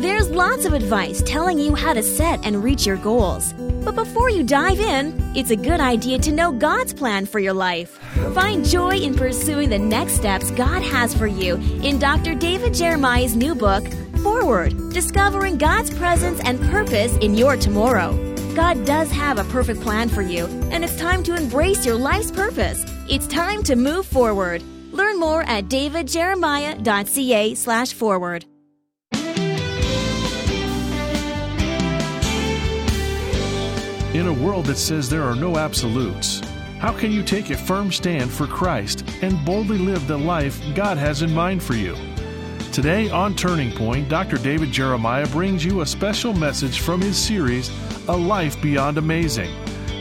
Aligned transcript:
There's 0.00 0.30
lots 0.30 0.64
of 0.64 0.74
advice 0.74 1.22
telling 1.26 1.58
you 1.58 1.74
how 1.74 1.92
to 1.92 2.04
set 2.04 2.46
and 2.46 2.62
reach 2.62 2.86
your 2.86 2.98
goals. 2.98 3.52
But 3.84 3.96
before 3.96 4.30
you 4.30 4.44
dive 4.44 4.78
in, 4.78 5.32
it's 5.34 5.50
a 5.50 5.56
good 5.56 5.80
idea 5.80 6.20
to 6.20 6.30
know 6.30 6.52
God's 6.52 6.94
plan 6.94 7.26
for 7.26 7.40
your 7.40 7.52
life. 7.52 7.98
Find 8.32 8.64
joy 8.64 8.98
in 8.98 9.16
pursuing 9.16 9.70
the 9.70 9.78
next 9.80 10.12
steps 10.12 10.52
God 10.52 10.82
has 10.82 11.12
for 11.12 11.26
you 11.26 11.56
in 11.82 11.98
Dr. 11.98 12.36
David 12.36 12.74
Jeremiah's 12.74 13.34
new 13.34 13.56
book, 13.56 13.84
Forward 14.22 14.72
Discovering 14.92 15.58
God's 15.58 15.90
Presence 15.90 16.40
and 16.44 16.60
Purpose 16.70 17.16
in 17.16 17.34
Your 17.34 17.56
Tomorrow. 17.56 18.12
God 18.54 18.86
does 18.86 19.10
have 19.10 19.38
a 19.38 19.44
perfect 19.50 19.80
plan 19.80 20.08
for 20.08 20.22
you, 20.22 20.46
and 20.70 20.84
it's 20.84 20.96
time 20.96 21.24
to 21.24 21.34
embrace 21.34 21.84
your 21.84 21.96
life's 21.96 22.30
purpose. 22.30 22.84
It's 23.08 23.26
time 23.26 23.64
to 23.64 23.74
move 23.74 24.06
forward. 24.06 24.62
Learn 24.92 25.18
more 25.18 25.42
at 25.42 25.64
davidjeremiah.ca 25.64 27.54
In 34.18 34.26
a 34.26 34.32
world 34.32 34.66
that 34.66 34.78
says 34.78 35.08
there 35.08 35.22
are 35.22 35.36
no 35.36 35.56
absolutes, 35.56 36.40
how 36.80 36.92
can 36.92 37.12
you 37.12 37.22
take 37.22 37.50
a 37.50 37.56
firm 37.56 37.92
stand 37.92 38.28
for 38.32 38.48
Christ 38.48 39.08
and 39.22 39.44
boldly 39.44 39.78
live 39.78 40.08
the 40.08 40.18
life 40.18 40.60
God 40.74 40.98
has 40.98 41.22
in 41.22 41.32
mind 41.32 41.62
for 41.62 41.74
you? 41.74 41.94
Today 42.72 43.08
on 43.10 43.36
Turning 43.36 43.70
Point, 43.70 44.08
Dr. 44.08 44.36
David 44.38 44.72
Jeremiah 44.72 45.28
brings 45.28 45.64
you 45.64 45.82
a 45.82 45.86
special 45.86 46.34
message 46.34 46.80
from 46.80 47.00
his 47.00 47.16
series, 47.16 47.70
A 48.08 48.16
Life 48.16 48.60
Beyond 48.60 48.98
Amazing. 48.98 49.54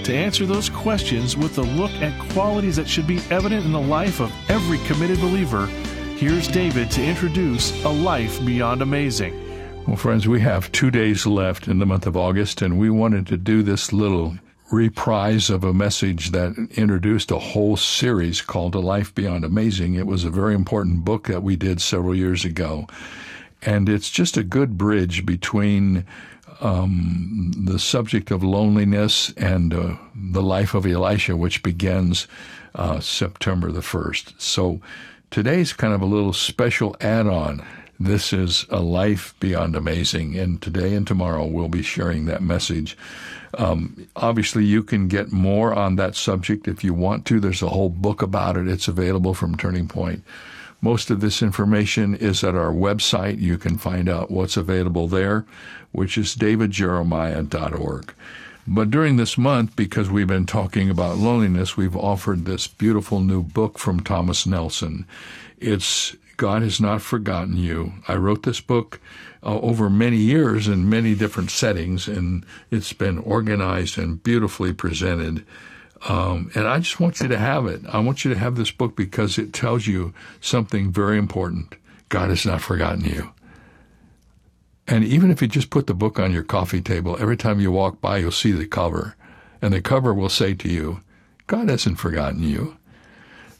To 0.05 0.15
answer 0.15 0.47
those 0.47 0.67
questions 0.67 1.37
with 1.37 1.59
a 1.59 1.61
look 1.61 1.91
at 2.01 2.19
qualities 2.31 2.77
that 2.77 2.89
should 2.89 3.05
be 3.05 3.21
evident 3.29 3.65
in 3.67 3.71
the 3.71 3.79
life 3.79 4.19
of 4.19 4.33
every 4.49 4.79
committed 4.87 5.19
believer, 5.19 5.67
here's 6.17 6.47
David 6.47 6.89
to 6.89 7.05
introduce 7.05 7.85
A 7.85 7.89
Life 7.89 8.43
Beyond 8.43 8.81
Amazing. 8.81 9.46
Well, 9.87 9.95
friends, 9.95 10.27
we 10.27 10.41
have 10.41 10.69
two 10.73 10.91
days 10.91 11.25
left 11.25 11.69
in 11.69 11.79
the 11.79 11.85
month 11.85 12.05
of 12.05 12.17
August, 12.17 12.61
and 12.61 12.77
we 12.77 12.89
wanted 12.89 13.25
to 13.27 13.37
do 13.37 13.63
this 13.63 13.93
little 13.93 14.37
reprise 14.69 15.49
of 15.49 15.63
a 15.63 15.73
message 15.73 16.31
that 16.31 16.57
introduced 16.75 17.31
a 17.31 17.39
whole 17.39 17.77
series 17.77 18.41
called 18.41 18.75
A 18.75 18.79
Life 18.79 19.15
Beyond 19.15 19.45
Amazing. 19.45 19.93
It 19.93 20.05
was 20.05 20.25
a 20.25 20.29
very 20.29 20.55
important 20.55 21.05
book 21.05 21.27
that 21.27 21.41
we 21.41 21.55
did 21.55 21.79
several 21.79 22.13
years 22.13 22.43
ago. 22.43 22.85
And 23.61 23.87
it's 23.87 24.09
just 24.09 24.35
a 24.35 24.43
good 24.43 24.77
bridge 24.77 25.25
between 25.25 26.05
um, 26.59 27.53
the 27.55 27.79
subject 27.79 28.29
of 28.29 28.43
loneliness 28.43 29.31
and 29.37 29.73
uh, 29.73 29.95
the 30.13 30.43
life 30.43 30.73
of 30.73 30.85
Elisha, 30.85 31.37
which 31.37 31.63
begins 31.63 32.27
uh, 32.75 32.99
September 32.99 33.71
the 33.71 33.79
1st. 33.79 34.33
So 34.37 34.81
today's 35.31 35.71
kind 35.71 35.93
of 35.93 36.01
a 36.01 36.05
little 36.05 36.33
special 36.33 36.97
add 36.99 37.25
on. 37.25 37.65
This 37.99 38.31
is 38.31 38.65
a 38.69 38.79
life 38.79 39.33
beyond 39.39 39.75
amazing, 39.75 40.37
and 40.37 40.61
today 40.61 40.93
and 40.93 41.07
tomorrow 41.07 41.45
we'll 41.45 41.67
be 41.67 41.81
sharing 41.81 42.25
that 42.25 42.43
message. 42.43 42.95
Um, 43.57 44.07
obviously, 44.15 44.65
you 44.65 44.83
can 44.83 45.07
get 45.07 45.31
more 45.31 45.73
on 45.73 45.95
that 45.95 46.15
subject 46.15 46.67
if 46.67 46.83
you 46.83 46.93
want 46.93 47.25
to. 47.25 47.39
There's 47.39 47.63
a 47.63 47.69
whole 47.69 47.89
book 47.89 48.21
about 48.21 48.55
it. 48.55 48.67
It's 48.67 48.87
available 48.87 49.33
from 49.33 49.57
Turning 49.57 49.87
Point. 49.87 50.23
Most 50.79 51.09
of 51.09 51.21
this 51.21 51.41
information 51.41 52.13
is 52.13 52.43
at 52.43 52.53
our 52.53 52.71
website. 52.71 53.39
You 53.39 53.57
can 53.57 53.77
find 53.77 54.07
out 54.07 54.29
what's 54.29 54.57
available 54.57 55.07
there, 55.07 55.45
which 55.91 56.19
is 56.19 56.35
davidjeremiah.org. 56.35 58.13
But 58.67 58.91
during 58.91 59.15
this 59.15 59.37
month, 59.37 59.75
because 59.75 60.09
we've 60.09 60.27
been 60.27 60.45
talking 60.45 60.89
about 60.89 61.17
loneliness, 61.17 61.77
we've 61.77 61.95
offered 61.95 62.45
this 62.45 62.67
beautiful 62.67 63.21
new 63.21 63.41
book 63.41 63.79
from 63.79 64.01
Thomas 64.01 64.45
Nelson. 64.45 65.07
It's 65.57 66.15
God 66.37 66.61
Has 66.61 66.79
Not 66.79 67.01
Forgotten 67.01 67.57
You. 67.57 67.93
I 68.07 68.15
wrote 68.15 68.43
this 68.43 68.61
book 68.61 68.99
uh, 69.43 69.59
over 69.59 69.89
many 69.89 70.17
years 70.17 70.67
in 70.67 70.89
many 70.89 71.15
different 71.15 71.51
settings, 71.51 72.07
and 72.07 72.45
it's 72.71 72.93
been 72.93 73.17
organized 73.17 73.97
and 73.97 74.21
beautifully 74.21 74.71
presented. 74.71 75.45
Um, 76.07 76.51
and 76.53 76.67
I 76.67 76.77
just 76.79 76.99
want 76.99 77.19
you 77.19 77.27
to 77.27 77.37
have 77.37 77.65
it. 77.65 77.81
I 77.89 77.99
want 77.99 78.23
you 78.23 78.31
to 78.33 78.39
have 78.39 78.55
this 78.55 78.71
book 78.71 78.95
because 78.95 79.37
it 79.37 79.51
tells 79.51 79.87
you 79.87 80.13
something 80.39 80.91
very 80.91 81.17
important. 81.17 81.75
God 82.09 82.29
has 82.29 82.45
not 82.45 82.61
forgotten 82.61 83.03
you. 83.03 83.31
And 84.87 85.03
even 85.03 85.31
if 85.31 85.41
you 85.41 85.47
just 85.47 85.69
put 85.69 85.87
the 85.87 85.93
book 85.93 86.19
on 86.19 86.31
your 86.31 86.43
coffee 86.43 86.81
table, 86.81 87.17
every 87.19 87.35
time 87.35 87.59
you 87.59 87.71
walk 87.71 87.99
by, 87.99 88.19
you'll 88.19 88.31
see 88.31 88.51
the 88.51 88.67
cover. 88.67 89.15
And 89.61 89.73
the 89.73 89.81
cover 89.81 90.13
will 90.13 90.29
say 90.29 90.53
to 90.53 90.69
you, 90.69 91.01
God 91.47 91.69
hasn't 91.69 91.99
forgotten 91.99 92.43
you. 92.43 92.76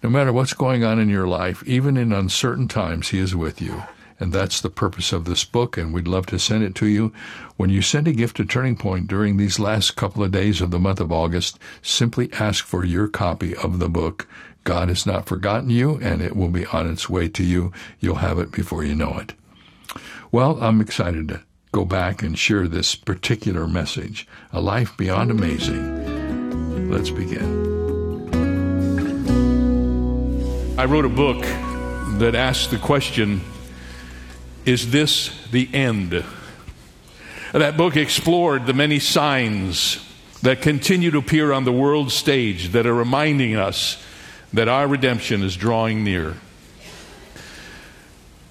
No 0.03 0.09
matter 0.09 0.31
what's 0.31 0.53
going 0.53 0.84
on 0.84 1.00
in 1.00 1.09
your 1.09 1.28
life, 1.28 1.63
even 1.66 1.97
in 1.97 2.13
uncertain 2.13 2.68
times, 2.68 3.09
He 3.09 3.19
is 3.19 3.35
with 3.35 3.62
you. 3.62 3.84
And 4.19 4.34
that's 4.34 4.62
the 4.62 4.69
purpose 4.69 5.12
of 5.12 5.25
this 5.25 5.44
book, 5.44 5.78
and 5.78 5.94
we'd 5.94 6.08
love 6.08 6.25
to 6.28 6.40
send 6.40 6.63
it 6.63 6.75
to 6.75 6.88
you. 6.88 7.13
When 7.56 7.69
you 7.69 7.81
send 7.81 8.07
a 8.07 8.13
gift 8.13 8.38
to 8.38 8.46
Turning 8.46 8.75
Point 8.75 9.07
during 9.07 9.38
these 9.38 9.59
last 9.59 9.96
couple 9.96 10.24
of 10.24 10.31
days 10.31 10.59
of 10.59 10.72
the 10.72 10.80
month 10.80 11.00
of 11.00 11.12
August, 11.12 11.59
simply 11.81 12.31
ask 12.34 12.66
for 12.66 12.84
your 12.84 13.07
copy 13.07 13.56
of 13.56 13.80
the 13.80 13.90
book. 13.90 14.28
God 14.63 14.90
has 14.90 15.06
not 15.06 15.28
forgotten 15.28 15.69
you, 15.69 15.97
and 16.02 16.22
it 16.22 16.36
will 16.36 16.50
be 16.50 16.66
on 16.68 16.90
its 16.90 17.09
way 17.09 17.30
to 17.30 17.44
you. 17.44 17.72
You'll 18.00 18.16
have 18.16 18.40
it 18.40 18.52
before 18.52 18.84
you 18.84 18.96
know 18.96 19.18
it. 19.19 19.34
Well, 20.31 20.57
I'm 20.62 20.81
excited 20.81 21.28
to 21.30 21.44
go 21.72 21.86
back 21.86 22.24
and 22.24 22.38
share 22.38 22.68
this 22.68 22.96
particular 22.96 23.68
message 23.68 24.28
A 24.52 24.59
Life 24.59 24.97
Beyond 24.97 25.31
Amazing. 25.31 26.90
Let's 26.90 27.12
begin. 27.12 27.76
I 30.79 30.85
wrote 30.85 31.05
a 31.05 31.09
book 31.09 31.41
that 32.19 32.35
asked 32.35 32.69
the 32.69 32.77
question 32.77 33.41
Is 34.63 34.91
this 34.91 35.31
the 35.49 35.67
end? 35.73 36.23
That 37.51 37.77
book 37.77 37.97
explored 37.97 38.67
the 38.67 38.75
many 38.75 38.99
signs 38.99 39.97
that 40.43 40.61
continue 40.61 41.09
to 41.09 41.17
appear 41.17 41.51
on 41.51 41.63
the 41.63 41.71
world 41.71 42.11
stage 42.11 42.73
that 42.73 42.85
are 42.85 42.93
reminding 42.93 43.55
us 43.55 44.03
that 44.53 44.67
our 44.67 44.88
redemption 44.88 45.41
is 45.41 45.55
drawing 45.55 46.03
near. 46.03 46.35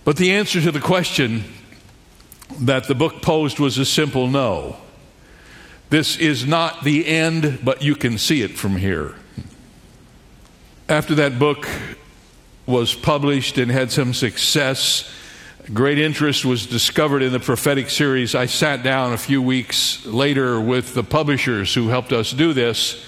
But 0.04 0.16
the 0.16 0.32
answer 0.32 0.60
to 0.60 0.72
the 0.72 0.80
question 0.80 1.44
that 2.58 2.88
the 2.88 2.96
book 2.96 3.22
posed 3.22 3.60
was 3.60 3.78
a 3.78 3.84
simple 3.84 4.26
no. 4.26 4.78
This 5.90 6.16
is 6.16 6.44
not 6.44 6.82
the 6.82 7.06
end, 7.06 7.60
but 7.62 7.82
you 7.82 7.94
can 7.94 8.18
see 8.18 8.42
it 8.42 8.58
from 8.58 8.78
here. 8.78 9.14
After 10.88 11.14
that 11.14 11.38
book 11.38 11.68
was 12.66 12.94
published 12.94 13.58
and 13.58 13.70
had 13.70 13.92
some 13.92 14.12
success, 14.12 15.10
great 15.72 15.98
interest 15.98 16.44
was 16.44 16.66
discovered 16.66 17.22
in 17.22 17.32
the 17.32 17.40
prophetic 17.40 17.90
series. 17.90 18.34
I 18.34 18.46
sat 18.46 18.82
down 18.82 19.12
a 19.12 19.18
few 19.18 19.40
weeks 19.40 20.04
later 20.04 20.60
with 20.60 20.94
the 20.94 21.04
publishers 21.04 21.72
who 21.72 21.88
helped 21.88 22.12
us 22.12 22.32
do 22.32 22.52
this, 22.52 23.04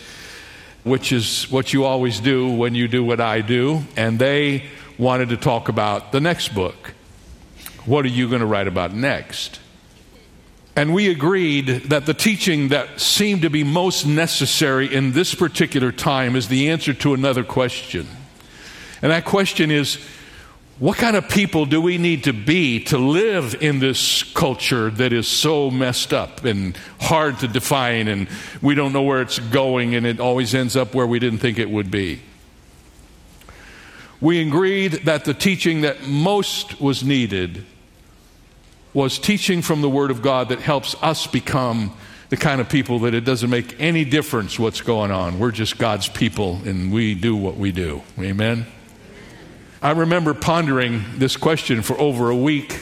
which 0.84 1.12
is 1.12 1.50
what 1.50 1.72
you 1.72 1.84
always 1.84 2.20
do 2.20 2.48
when 2.52 2.74
you 2.74 2.88
do 2.88 3.02
what 3.04 3.20
I 3.20 3.40
do, 3.40 3.82
and 3.96 4.18
they 4.18 4.64
wanted 4.96 5.30
to 5.30 5.36
talk 5.36 5.68
about 5.68 6.12
the 6.12 6.20
next 6.20 6.54
book. 6.54 6.94
What 7.84 8.04
are 8.04 8.08
you 8.08 8.28
going 8.28 8.40
to 8.40 8.46
write 8.46 8.68
about 8.68 8.92
next? 8.92 9.60
And 10.76 10.94
we 10.94 11.10
agreed 11.10 11.66
that 11.86 12.06
the 12.06 12.14
teaching 12.14 12.68
that 12.68 13.00
seemed 13.00 13.42
to 13.42 13.50
be 13.50 13.64
most 13.64 14.06
necessary 14.06 14.92
in 14.94 15.10
this 15.10 15.34
particular 15.34 15.90
time 15.90 16.36
is 16.36 16.46
the 16.46 16.70
answer 16.70 16.94
to 16.94 17.14
another 17.14 17.42
question. 17.42 18.06
And 19.02 19.12
that 19.12 19.24
question 19.24 19.70
is 19.70 19.98
what 20.78 20.96
kind 20.96 21.16
of 21.16 21.28
people 21.28 21.66
do 21.66 21.80
we 21.80 21.98
need 21.98 22.24
to 22.24 22.32
be 22.32 22.84
to 22.84 22.98
live 22.98 23.60
in 23.60 23.80
this 23.80 24.22
culture 24.22 24.90
that 24.90 25.12
is 25.12 25.26
so 25.26 25.72
messed 25.72 26.12
up 26.12 26.44
and 26.44 26.76
hard 27.00 27.40
to 27.40 27.48
define, 27.48 28.06
and 28.06 28.28
we 28.62 28.76
don't 28.76 28.92
know 28.92 29.02
where 29.02 29.20
it's 29.20 29.40
going, 29.40 29.96
and 29.96 30.06
it 30.06 30.20
always 30.20 30.54
ends 30.54 30.76
up 30.76 30.94
where 30.94 31.06
we 31.06 31.18
didn't 31.18 31.40
think 31.40 31.58
it 31.58 31.68
would 31.68 31.90
be? 31.90 32.22
We 34.20 34.40
agreed 34.40 34.92
that 35.04 35.24
the 35.24 35.34
teaching 35.34 35.80
that 35.80 36.06
most 36.06 36.80
was 36.80 37.02
needed 37.02 37.64
was 38.94 39.18
teaching 39.18 39.62
from 39.62 39.80
the 39.80 39.90
Word 39.90 40.12
of 40.12 40.22
God 40.22 40.48
that 40.50 40.60
helps 40.60 40.94
us 41.02 41.26
become 41.26 41.92
the 42.28 42.36
kind 42.36 42.60
of 42.60 42.68
people 42.68 43.00
that 43.00 43.14
it 43.14 43.22
doesn't 43.22 43.50
make 43.50 43.80
any 43.80 44.04
difference 44.04 44.58
what's 44.58 44.80
going 44.80 45.10
on. 45.10 45.38
We're 45.38 45.50
just 45.50 45.78
God's 45.78 46.08
people 46.08 46.60
and 46.64 46.92
we 46.92 47.14
do 47.14 47.34
what 47.34 47.56
we 47.56 47.72
do. 47.72 48.02
Amen? 48.18 48.66
I 49.80 49.92
remember 49.92 50.34
pondering 50.34 51.04
this 51.18 51.36
question 51.36 51.82
for 51.82 51.98
over 52.00 52.30
a 52.30 52.36
week. 52.36 52.80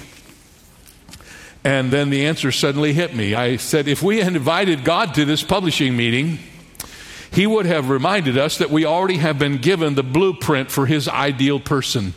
And 1.62 1.90
then 1.90 2.08
the 2.08 2.25
answer 2.25 2.50
suddenly 2.50 2.94
hit 2.94 3.14
me. 3.14 3.34
I 3.34 3.56
said, 3.56 3.87
if 3.87 4.02
we 4.02 4.20
had 4.20 4.34
invited 4.34 4.82
God 4.82 5.12
to 5.14 5.26
this 5.26 5.43
publishing 5.43 5.94
meeting, 5.94 6.38
He 7.31 7.46
would 7.46 7.66
have 7.66 7.90
reminded 7.90 8.38
us 8.38 8.56
that 8.58 8.70
we 8.70 8.87
already 8.87 9.19
have 9.19 9.38
been 9.38 9.58
given 9.58 9.94
the 9.94 10.02
blueprint 10.02 10.70
for 10.70 10.87
His 10.87 11.06
ideal 11.06 11.60
person. 11.60 12.14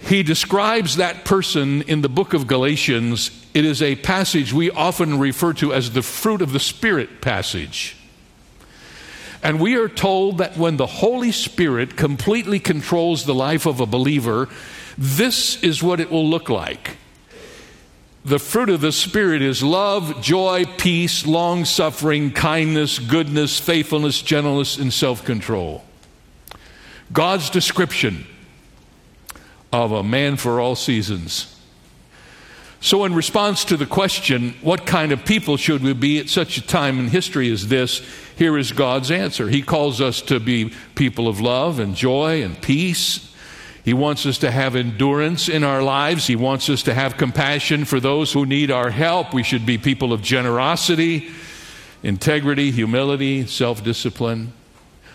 He 0.00 0.22
describes 0.22 0.96
that 0.96 1.24
person 1.24 1.80
in 1.82 2.02
the 2.02 2.10
book 2.10 2.34
of 2.34 2.46
Galatians. 2.46 3.30
It 3.54 3.64
is 3.64 3.80
a 3.80 3.96
passage 3.96 4.52
we 4.52 4.70
often 4.70 5.18
refer 5.18 5.54
to 5.54 5.72
as 5.72 5.92
the 5.92 6.02
fruit 6.02 6.42
of 6.42 6.52
the 6.52 6.60
Spirit 6.60 7.22
passage. 7.22 7.95
And 9.42 9.60
we 9.60 9.76
are 9.76 9.88
told 9.88 10.38
that 10.38 10.56
when 10.56 10.76
the 10.76 10.86
Holy 10.86 11.32
Spirit 11.32 11.96
completely 11.96 12.58
controls 12.58 13.24
the 13.24 13.34
life 13.34 13.66
of 13.66 13.80
a 13.80 13.86
believer, 13.86 14.48
this 14.98 15.62
is 15.62 15.82
what 15.82 16.00
it 16.00 16.10
will 16.10 16.28
look 16.28 16.48
like. 16.48 16.96
the 18.24 18.38
fruit 18.40 18.68
of 18.70 18.80
the 18.80 18.90
Spirit 18.90 19.40
is 19.40 19.62
love, 19.62 20.20
joy, 20.20 20.64
peace, 20.78 21.24
long 21.26 21.64
suffering, 21.64 22.32
kindness, 22.32 22.98
goodness, 22.98 23.60
faithfulness, 23.60 24.20
gentleness, 24.20 24.78
and 24.78 24.92
self 24.92 25.24
control. 25.24 25.84
God's 27.12 27.50
description 27.50 28.26
of 29.72 29.92
a 29.92 30.02
man 30.02 30.36
for 30.36 30.60
all 30.60 30.74
seasons. 30.74 31.55
So, 32.80 33.04
in 33.04 33.14
response 33.14 33.64
to 33.66 33.76
the 33.76 33.86
question, 33.86 34.54
what 34.60 34.86
kind 34.86 35.10
of 35.10 35.24
people 35.24 35.56
should 35.56 35.82
we 35.82 35.94
be 35.94 36.18
at 36.18 36.28
such 36.28 36.58
a 36.58 36.66
time 36.66 36.98
in 36.98 37.08
history 37.08 37.50
as 37.50 37.68
this? 37.68 38.02
Here 38.36 38.58
is 38.58 38.72
God's 38.72 39.10
answer. 39.10 39.48
He 39.48 39.62
calls 39.62 40.00
us 40.00 40.20
to 40.22 40.38
be 40.38 40.72
people 40.94 41.26
of 41.26 41.40
love 41.40 41.78
and 41.78 41.94
joy 41.94 42.42
and 42.42 42.60
peace. 42.60 43.32
He 43.82 43.94
wants 43.94 44.26
us 44.26 44.38
to 44.38 44.50
have 44.50 44.76
endurance 44.76 45.48
in 45.48 45.64
our 45.64 45.82
lives. 45.82 46.26
He 46.26 46.36
wants 46.36 46.68
us 46.68 46.82
to 46.82 46.92
have 46.92 47.16
compassion 47.16 47.84
for 47.84 47.98
those 47.98 48.32
who 48.32 48.44
need 48.44 48.70
our 48.70 48.90
help. 48.90 49.32
We 49.32 49.42
should 49.42 49.64
be 49.64 49.78
people 49.78 50.12
of 50.12 50.22
generosity, 50.22 51.30
integrity, 52.02 52.72
humility, 52.72 53.46
self 53.46 53.82
discipline. 53.82 54.52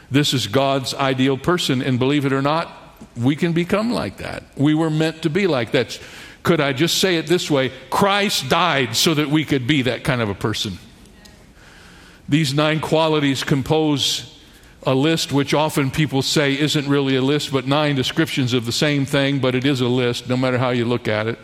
This 0.09 0.33
is 0.33 0.47
God's 0.47 0.93
ideal 0.93 1.37
person, 1.37 1.81
and 1.81 1.99
believe 1.99 2.25
it 2.25 2.33
or 2.33 2.41
not, 2.41 2.71
we 3.15 3.35
can 3.35 3.53
become 3.53 3.91
like 3.91 4.17
that. 4.17 4.43
We 4.55 4.73
were 4.73 4.89
meant 4.89 5.21
to 5.23 5.29
be 5.29 5.47
like 5.47 5.71
that. 5.71 5.99
Could 6.43 6.59
I 6.59 6.73
just 6.73 6.97
say 6.97 7.17
it 7.17 7.27
this 7.27 7.51
way? 7.51 7.71
Christ 7.89 8.49
died 8.49 8.95
so 8.95 9.13
that 9.13 9.29
we 9.29 9.45
could 9.45 9.67
be 9.67 9.83
that 9.83 10.03
kind 10.03 10.21
of 10.21 10.29
a 10.29 10.33
person. 10.33 10.79
These 12.27 12.53
nine 12.53 12.79
qualities 12.79 13.43
compose 13.43 14.39
a 14.83 14.95
list 14.95 15.31
which 15.31 15.53
often 15.53 15.91
people 15.91 16.21
say 16.21 16.57
isn't 16.57 16.87
really 16.87 17.15
a 17.15 17.21
list, 17.21 17.51
but 17.51 17.67
nine 17.67 17.95
descriptions 17.95 18.53
of 18.53 18.65
the 18.65 18.71
same 18.71 19.05
thing, 19.05 19.39
but 19.39 19.53
it 19.53 19.65
is 19.65 19.81
a 19.81 19.87
list 19.87 20.27
no 20.27 20.35
matter 20.35 20.57
how 20.57 20.71
you 20.71 20.85
look 20.85 21.07
at 21.07 21.27
it. 21.27 21.37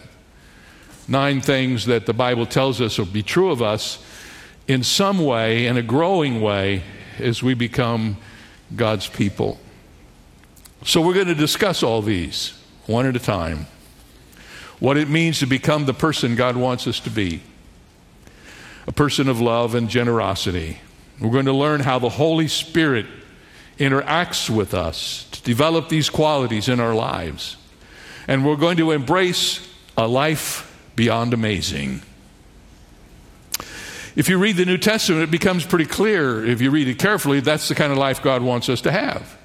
Nine 1.08 1.42
things 1.42 1.86
that 1.86 2.06
the 2.06 2.14
Bible 2.14 2.46
tells 2.46 2.82
us 2.82 2.98
will 2.98 3.06
be 3.06 3.24
true 3.24 3.52
of 3.52 3.62
us 3.62 4.04
in 4.68 4.84
some 4.84 5.24
way, 5.24 5.68
in 5.68 5.78
a 5.78 5.82
growing 5.82 6.42
way, 6.42 6.84
as 7.20 7.42
we 7.42 7.54
become 7.54 8.18
God's 8.76 9.08
people. 9.08 9.60
So 10.84 11.02
we're 11.02 11.14
going 11.14 11.28
to 11.28 11.36
discuss 11.36 11.84
all 11.84 12.02
these 12.02 12.54
one 12.86 13.06
at 13.06 13.16
a 13.16 13.20
time. 13.20 13.68
What 14.80 14.98
it 14.98 15.10
means 15.10 15.40
to 15.40 15.46
become 15.46 15.86
the 15.86 15.94
person 15.94 16.36
God 16.36 16.56
wants 16.56 16.88
us 16.88 17.00
to 17.02 17.10
be 17.10 17.42
a 18.88 18.92
person 18.92 19.28
of 19.28 19.42
love 19.42 19.76
and 19.76 19.90
generosity. 19.90 20.78
We're 21.20 21.32
going 21.32 21.46
to 21.46 21.54
learn 21.54 21.82
how 21.82 22.00
the 22.00 22.10
Holy 22.10 22.48
Spirit 22.48 23.06
interacts 23.78 24.50
with 24.50 24.74
us 24.74 25.28
to 25.32 25.42
develop 25.42 25.90
these 25.90 26.10
qualities 26.10 26.70
in 26.70 26.80
our 26.80 26.96
lives. 26.96 27.58
And 28.28 28.46
we're 28.46 28.56
going 28.56 28.78
to 28.78 28.92
embrace 28.92 29.68
a 29.98 30.08
life 30.08 30.64
beyond 30.96 31.34
amazing. 31.34 32.02
If 34.16 34.30
you 34.30 34.40
read 34.40 34.56
the 34.56 34.66
New 34.66 34.78
Testament, 34.78 35.24
it 35.24 35.32
becomes 35.32 35.66
pretty 35.66 35.86
clear, 35.86 36.44
if 36.44 36.62
you 36.62 36.72
read 36.72 36.88
it 36.88 36.98
carefully, 36.98 37.40
that's 37.40 37.68
the 37.68 37.76
kind 37.76 37.92
of 37.92 37.98
life 37.98 38.22
God 38.22 38.42
wants 38.42 38.68
us 38.70 38.82
to 38.82 38.92
have. 38.92 39.37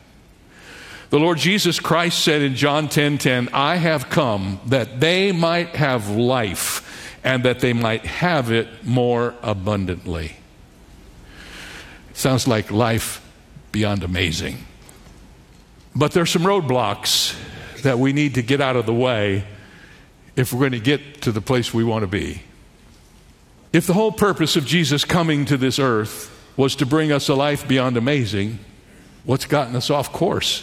The 1.13 1.19
Lord 1.19 1.37
Jesus 1.37 1.79
Christ 1.79 2.21
said 2.21 2.41
in 2.41 2.57
John 2.57 2.89
10:10, 2.89 3.19
10, 3.19 3.19
10, 3.19 3.49
"I 3.53 3.77
have 3.77 4.09
come 4.09 4.61
that 4.65 4.99
they 4.99 5.31
might 5.31 5.77
have 5.77 6.09
life 6.09 6.83
and 7.23 7.43
that 7.43 7.61
they 7.61 7.75
might 7.75 8.07
have 8.07 8.51
it 8.51 8.67
more 8.83 9.35
abundantly." 9.43 10.37
Sounds 12.15 12.49
like 12.49 12.71
life 12.71 13.21
beyond 13.73 14.03
amazing. 14.03 14.65
But 15.95 16.13
there's 16.13 16.31
some 16.31 16.45
roadblocks 16.45 17.35
that 17.83 17.99
we 17.99 18.15
need 18.15 18.35
to 18.37 18.43
get 18.43 18.63
out 18.63 18.77
of 18.77 18.87
the 18.87 18.95
way 18.95 19.45
if 20.35 20.51
we're 20.51 20.61
going 20.61 20.73
to 20.73 20.81
get 20.81 21.21
to 21.21 21.31
the 21.31 21.43
place 21.43 21.75
we 21.75 21.85
want 21.85 22.05
to 22.05 22.07
be. 22.07 22.41
If 23.71 23.87
the 23.87 23.93
whole 23.93 24.13
purpose 24.13 24.57
of 24.57 24.65
Jesus 24.65 25.05
coming 25.05 25.45
to 25.45 25.59
this 25.59 25.79
earth 25.79 26.31
was 26.57 26.75
to 26.77 26.87
bring 26.87 27.13
us 27.13 27.29
a 27.29 27.35
life 27.35 27.69
beyond 27.69 27.99
amazing, 27.99 28.61
what's 29.25 29.45
gotten 29.45 29.77
us 29.77 29.91
off 29.91 30.11
course? 30.11 30.63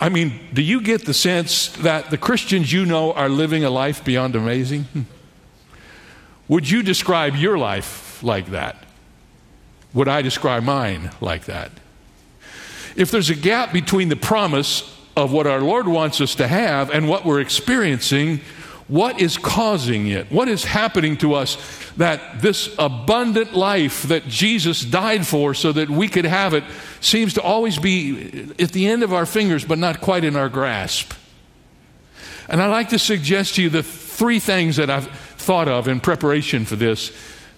I 0.00 0.08
mean, 0.08 0.40
do 0.54 0.62
you 0.62 0.80
get 0.80 1.04
the 1.04 1.12
sense 1.12 1.68
that 1.68 2.10
the 2.10 2.16
Christians 2.16 2.72
you 2.72 2.86
know 2.86 3.12
are 3.12 3.28
living 3.28 3.64
a 3.64 3.70
life 3.70 4.02
beyond 4.02 4.34
amazing? 4.34 4.84
Hmm. 4.84 5.02
Would 6.48 6.70
you 6.70 6.82
describe 6.82 7.36
your 7.36 7.58
life 7.58 8.22
like 8.22 8.46
that? 8.46 8.76
Would 9.92 10.08
I 10.08 10.22
describe 10.22 10.62
mine 10.62 11.10
like 11.20 11.44
that? 11.44 11.70
If 12.96 13.10
there's 13.10 13.30
a 13.30 13.34
gap 13.34 13.72
between 13.72 14.08
the 14.08 14.16
promise 14.16 14.96
of 15.16 15.32
what 15.32 15.46
our 15.46 15.60
Lord 15.60 15.86
wants 15.86 16.20
us 16.20 16.34
to 16.36 16.48
have 16.48 16.90
and 16.90 17.08
what 17.08 17.24
we're 17.24 17.40
experiencing, 17.40 18.40
what 18.90 19.20
is 19.20 19.38
causing 19.38 20.08
it? 20.08 20.32
What 20.32 20.48
is 20.48 20.64
happening 20.64 21.16
to 21.18 21.34
us 21.34 21.56
that 21.96 22.42
this 22.42 22.74
abundant 22.76 23.54
life 23.54 24.02
that 24.04 24.26
Jesus 24.26 24.82
died 24.82 25.24
for 25.24 25.54
so 25.54 25.70
that 25.70 25.88
we 25.88 26.08
could 26.08 26.24
have 26.24 26.54
it 26.54 26.64
seems 27.00 27.34
to 27.34 27.40
always 27.40 27.78
be 27.78 28.48
at 28.58 28.72
the 28.72 28.88
end 28.88 29.04
of 29.04 29.12
our 29.12 29.26
fingers, 29.26 29.64
but 29.64 29.78
not 29.78 30.00
quite 30.00 30.24
in 30.24 30.34
our 30.34 30.48
grasp? 30.48 31.12
And 32.48 32.60
I'd 32.60 32.72
like 32.72 32.88
to 32.88 32.98
suggest 32.98 33.54
to 33.54 33.62
you 33.62 33.70
the 33.70 33.84
three 33.84 34.40
things 34.40 34.74
that 34.74 34.90
I've 34.90 35.06
thought 35.06 35.68
of 35.68 35.86
in 35.86 36.00
preparation 36.00 36.64
for 36.64 36.74
this 36.74 37.12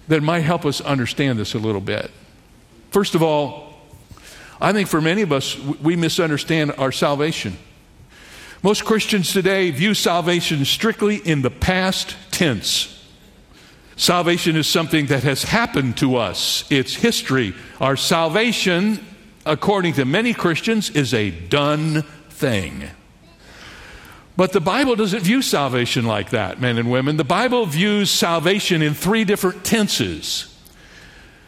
that 0.07 0.21
might 0.21 0.41
help 0.41 0.65
us 0.65 0.81
understand 0.81 1.39
this 1.39 1.55
a 1.55 1.59
little 1.59 1.81
bit. 1.81 2.11
First 2.91 3.15
of 3.15 3.23
all, 3.23 3.73
I 4.61 4.71
think 4.71 4.87
for 4.87 5.01
many 5.01 5.23
of 5.23 5.31
us, 5.31 5.57
we 5.57 5.95
misunderstand 5.95 6.73
our 6.77 6.91
salvation. 6.91 7.57
Most 8.63 8.85
Christians 8.85 9.33
today 9.33 9.71
view 9.71 9.93
salvation 9.93 10.63
strictly 10.63 11.17
in 11.17 11.41
the 11.41 11.51
past 11.51 12.15
tense. 12.31 12.89
Salvation 13.97 14.55
is 14.55 14.67
something 14.67 15.07
that 15.07 15.23
has 15.23 15.43
happened 15.43 15.97
to 15.97 16.15
us, 16.15 16.63
it's 16.71 16.95
history. 16.95 17.53
Our 17.81 17.97
salvation, 17.97 19.05
according 19.45 19.95
to 19.95 20.05
many 20.05 20.33
Christians, 20.33 20.89
is 20.91 21.13
a 21.13 21.29
done 21.29 22.03
thing. 22.29 22.85
But 24.37 24.53
the 24.53 24.61
Bible 24.61 24.95
doesn't 24.95 25.23
view 25.23 25.41
salvation 25.41 26.05
like 26.05 26.29
that, 26.29 26.61
men 26.61 26.77
and 26.77 26.89
women. 26.89 27.17
The 27.17 27.25
Bible 27.25 27.65
views 27.65 28.09
salvation 28.09 28.81
in 28.81 28.93
three 28.93 29.25
different 29.25 29.65
tenses. 29.65 30.57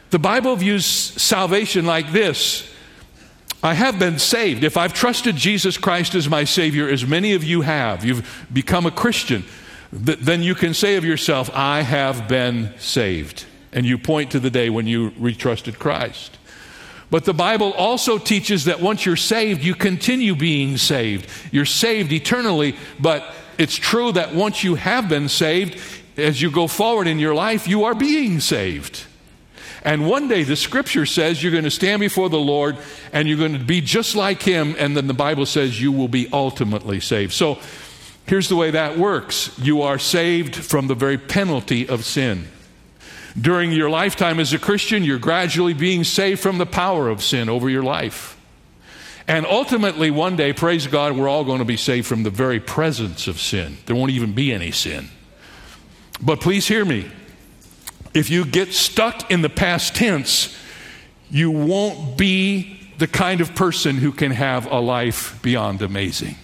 The 0.10 0.20
Bible 0.20 0.58
views 0.58 0.86
salvation 0.86 1.86
like 1.86 2.12
this 2.12 2.70
I 3.66 3.74
have 3.74 3.98
been 3.98 4.20
saved. 4.20 4.64
If 4.64 4.78
I've 4.78 4.94
trusted 4.94 5.36
Jesus 5.36 5.76
Christ 5.76 6.14
as 6.14 6.30
my 6.30 6.44
Savior, 6.44 6.88
as 6.88 7.04
many 7.04 7.34
of 7.34 7.44
you 7.44 7.62
have, 7.62 8.06
you've 8.06 8.46
become 8.54 8.86
a 8.86 8.92
Christian, 8.92 9.44
th- 10.06 10.20
then 10.20 10.44
you 10.44 10.54
can 10.54 10.76
say 10.76 10.98
of 10.98 11.04
yourself, 11.04 11.50
I 11.52 11.82
have 11.82 12.28
been 12.28 12.78
saved. 12.78 13.46
And 13.74 13.84
you 13.84 13.98
point 13.98 14.32
to 14.32 14.39
the 14.39 14.51
day 14.51 14.70
when 14.70 14.86
you 14.86 15.10
retrusted 15.12 15.80
Christ. 15.80 16.38
But 17.10 17.25
the 17.25 17.34
Bible 17.34 17.74
also 17.74 18.20
teaches 18.20 18.66
that 18.66 18.82
once 18.82 19.04
you're 19.04 19.16
saved, 19.16 19.63
you 19.63 19.74
continue 19.74 20.36
being 20.36 20.78
saved. 20.78 21.28
You're 21.51 21.66
saved 21.66 22.12
eternally, 22.12 22.75
but 23.00 23.34
it's 23.58 23.75
true 23.75 24.12
that 24.12 24.36
once 24.36 24.63
you 24.63 24.75
have 24.75 25.10
been 25.10 25.28
saved, 25.28 25.82
as 26.18 26.39
you 26.39 26.51
go 26.51 26.68
forward 26.68 27.08
in 27.08 27.18
your 27.18 27.34
life, 27.34 27.68
you 27.68 27.86
are 27.86 27.96
being 27.96 28.39
saved. 28.42 29.06
And 29.86 30.08
one 30.08 30.27
day 30.27 30.44
the 30.44 30.56
scripture 30.56 31.06
says 31.06 31.42
you're 31.42 31.51
going 31.51 31.63
to 31.63 31.72
stand 31.72 32.00
before 32.00 32.27
the 32.27 32.39
Lord 32.39 32.75
and 33.13 33.27
you're 33.30 33.38
going 33.38 33.54
to 33.54 33.60
be 33.60 33.82
just 33.82 34.15
like 34.15 34.42
him. 34.42 34.75
And 34.80 34.98
then 34.98 35.06
the 35.06 35.13
Bible 35.13 35.46
says 35.46 35.80
you 35.80 35.92
will 35.92 36.08
be 36.08 36.27
ultimately 36.34 37.00
saved. 37.00 37.34
So 37.34 37.60
here's 38.25 38.50
the 38.50 38.56
way 38.56 38.72
that 38.72 38.98
works 38.98 39.58
you 39.60 39.84
are 39.84 40.00
saved 40.00 40.56
from 40.56 40.88
the 40.88 40.96
very 40.96 41.20
penalty 41.20 41.88
of 41.88 42.04
sin. 42.04 42.48
During 43.39 43.72
your 43.72 43.89
lifetime 43.89 44.39
as 44.39 44.54
a 44.54 44.60
Christian, 44.60 45.04
you're 45.04 45.20
gradually 45.20 45.74
being 45.74 46.04
saved 46.04 46.42
from 46.42 46.58
the 46.58 46.65
power 46.65 47.08
of 47.08 47.22
sin 47.22 47.48
over 47.48 47.70
your 47.70 47.84
life. 47.84 48.39
And 49.27 49.46
ultimately, 49.46 50.10
one 50.10 50.36
day, 50.36 50.54
praise 50.54 50.88
God, 50.88 51.18
we're 51.18 51.27
all 51.27 51.44
going 51.44 51.60
to 51.60 51.65
be 51.65 51.77
saved 51.77 52.08
from 52.08 52.24
the 52.24 52.30
very 52.30 52.60
presence 52.60 53.27
of 53.27 53.39
sin. 53.39 53.77
There 53.86 53.96
won't 53.96 54.12
even 54.12 54.34
be 54.34 54.51
any 54.54 54.72
sin. 54.72 55.10
But 56.22 56.39
please 56.39 56.68
hear 56.68 56.86
me. 56.86 57.12
If 58.15 58.29
you 58.29 58.45
get 58.45 58.74
stuck 58.74 59.29
in 59.29 59.41
the 59.41 59.50
past 59.50 59.93
tense, 59.93 60.57
you 61.29 61.51
won't 61.51 62.17
be 62.17 62.79
the 62.98 63.07
kind 63.07 63.41
of 63.41 63.53
person 63.55 63.98
who 63.98 64.13
can 64.13 64.31
have 64.31 64.72
a 64.72 64.79
life 64.79 65.38
beyond 65.41 65.81
amazing. 65.81 66.38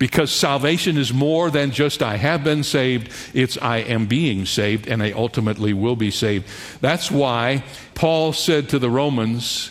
Because 0.00 0.32
salvation 0.32 0.96
is 0.96 1.12
more 1.12 1.50
than 1.50 1.70
just 1.70 2.02
I 2.02 2.16
have 2.16 2.42
been 2.42 2.64
saved, 2.64 3.12
it's 3.32 3.56
I 3.58 3.78
am 3.78 4.06
being 4.06 4.44
saved 4.44 4.88
and 4.88 5.00
I 5.00 5.12
ultimately 5.12 5.72
will 5.72 5.96
be 5.96 6.10
saved. 6.10 6.46
That's 6.80 7.12
why 7.12 7.62
Paul 7.94 8.32
said 8.32 8.68
to 8.70 8.80
the 8.80 8.90
Romans 8.90 9.70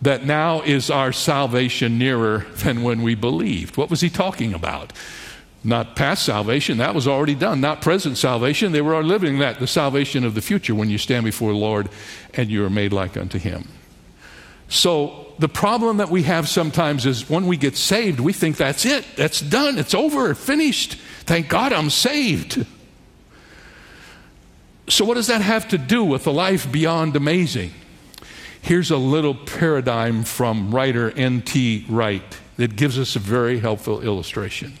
that 0.00 0.24
now 0.24 0.62
is 0.62 0.90
our 0.90 1.12
salvation 1.12 1.98
nearer 1.98 2.46
than 2.56 2.84
when 2.84 3.02
we 3.02 3.16
believed. 3.16 3.76
What 3.76 3.90
was 3.90 4.00
he 4.00 4.10
talking 4.10 4.54
about? 4.54 4.92
Not 5.64 5.94
past 5.94 6.24
salvation, 6.24 6.78
that 6.78 6.94
was 6.94 7.06
already 7.06 7.36
done. 7.36 7.60
Not 7.60 7.82
present 7.82 8.18
salvation, 8.18 8.72
they 8.72 8.80
were 8.80 9.02
living 9.02 9.38
that, 9.38 9.60
the 9.60 9.66
salvation 9.66 10.24
of 10.24 10.34
the 10.34 10.42
future 10.42 10.74
when 10.74 10.90
you 10.90 10.98
stand 10.98 11.24
before 11.24 11.52
the 11.52 11.58
Lord 11.58 11.88
and 12.34 12.50
you 12.50 12.64
are 12.64 12.70
made 12.70 12.92
like 12.92 13.16
unto 13.16 13.38
Him. 13.38 13.68
So, 14.68 15.26
the 15.38 15.48
problem 15.48 15.98
that 15.98 16.08
we 16.08 16.24
have 16.24 16.48
sometimes 16.48 17.06
is 17.06 17.28
when 17.28 17.46
we 17.46 17.56
get 17.56 17.76
saved, 17.76 18.20
we 18.20 18.32
think 18.32 18.56
that's 18.56 18.84
it, 18.84 19.04
that's 19.16 19.40
done, 19.40 19.78
it's 19.78 19.94
over, 19.94 20.34
finished. 20.34 20.94
Thank 21.24 21.48
God 21.48 21.72
I'm 21.72 21.90
saved. 21.90 22.66
So, 24.88 25.04
what 25.04 25.14
does 25.14 25.28
that 25.28 25.42
have 25.42 25.68
to 25.68 25.78
do 25.78 26.02
with 26.02 26.26
a 26.26 26.30
life 26.30 26.70
beyond 26.70 27.14
amazing? 27.14 27.72
Here's 28.62 28.90
a 28.90 28.96
little 28.96 29.34
paradigm 29.34 30.24
from 30.24 30.74
writer 30.74 31.10
N.T. 31.10 31.86
Wright 31.88 32.38
that 32.56 32.76
gives 32.76 32.98
us 32.98 33.16
a 33.16 33.18
very 33.18 33.58
helpful 33.58 34.02
illustration. 34.02 34.78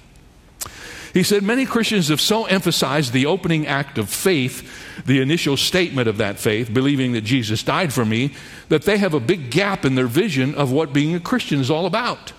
He 1.12 1.22
said 1.22 1.42
many 1.42 1.66
Christians 1.66 2.08
have 2.08 2.20
so 2.20 2.46
emphasized 2.46 3.12
the 3.12 3.26
opening 3.26 3.66
act 3.66 3.98
of 3.98 4.08
faith, 4.08 5.04
the 5.04 5.20
initial 5.20 5.58
statement 5.58 6.08
of 6.08 6.16
that 6.16 6.38
faith, 6.38 6.72
believing 6.72 7.12
that 7.12 7.20
Jesus 7.20 7.62
died 7.62 7.92
for 7.92 8.04
me, 8.04 8.32
that 8.70 8.82
they 8.82 8.96
have 8.96 9.12
a 9.12 9.20
big 9.20 9.50
gap 9.50 9.84
in 9.84 9.94
their 9.94 10.06
vision 10.06 10.54
of 10.54 10.72
what 10.72 10.94
being 10.94 11.14
a 11.14 11.20
Christian 11.20 11.60
is 11.60 11.70
all 11.70 11.84
about. 11.84 12.32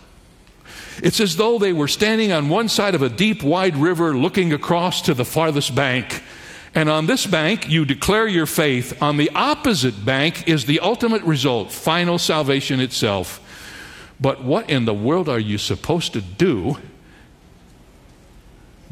It's 1.04 1.20
as 1.20 1.38
though 1.38 1.60
they 1.60 1.74
were 1.74 1.88
standing 1.88 2.32
on 2.32 2.50
one 2.50 2.68
side 2.68 2.96
of 2.96 3.02
a 3.04 3.10
deep, 3.10 3.44
wide 3.44 3.76
river 3.76 4.16
looking 4.16 4.54
across 4.54 5.02
to 5.04 5.14
the 5.14 5.26
farthest 5.26 5.76
bank. 5.76 6.24
And 6.76 6.90
on 6.90 7.06
this 7.06 7.28
bank, 7.28 7.70
you 7.70 7.86
declare 7.86 8.28
your 8.28 8.48
faith. 8.48 9.02
On 9.02 9.18
the 9.18 9.30
opposite 9.36 10.04
bank 10.04 10.48
is 10.48 10.66
the 10.66 10.80
ultimate 10.80 11.22
result, 11.24 11.72
final 11.72 12.18
salvation 12.18 12.80
itself. 12.80 13.40
But 14.20 14.44
what 14.44 14.70
in 14.70 14.86
the 14.86 14.94
world 14.94 15.30
are 15.30 15.40
you 15.40 15.60
supposed 15.60 16.14
to 16.14 16.22
do 16.22 16.78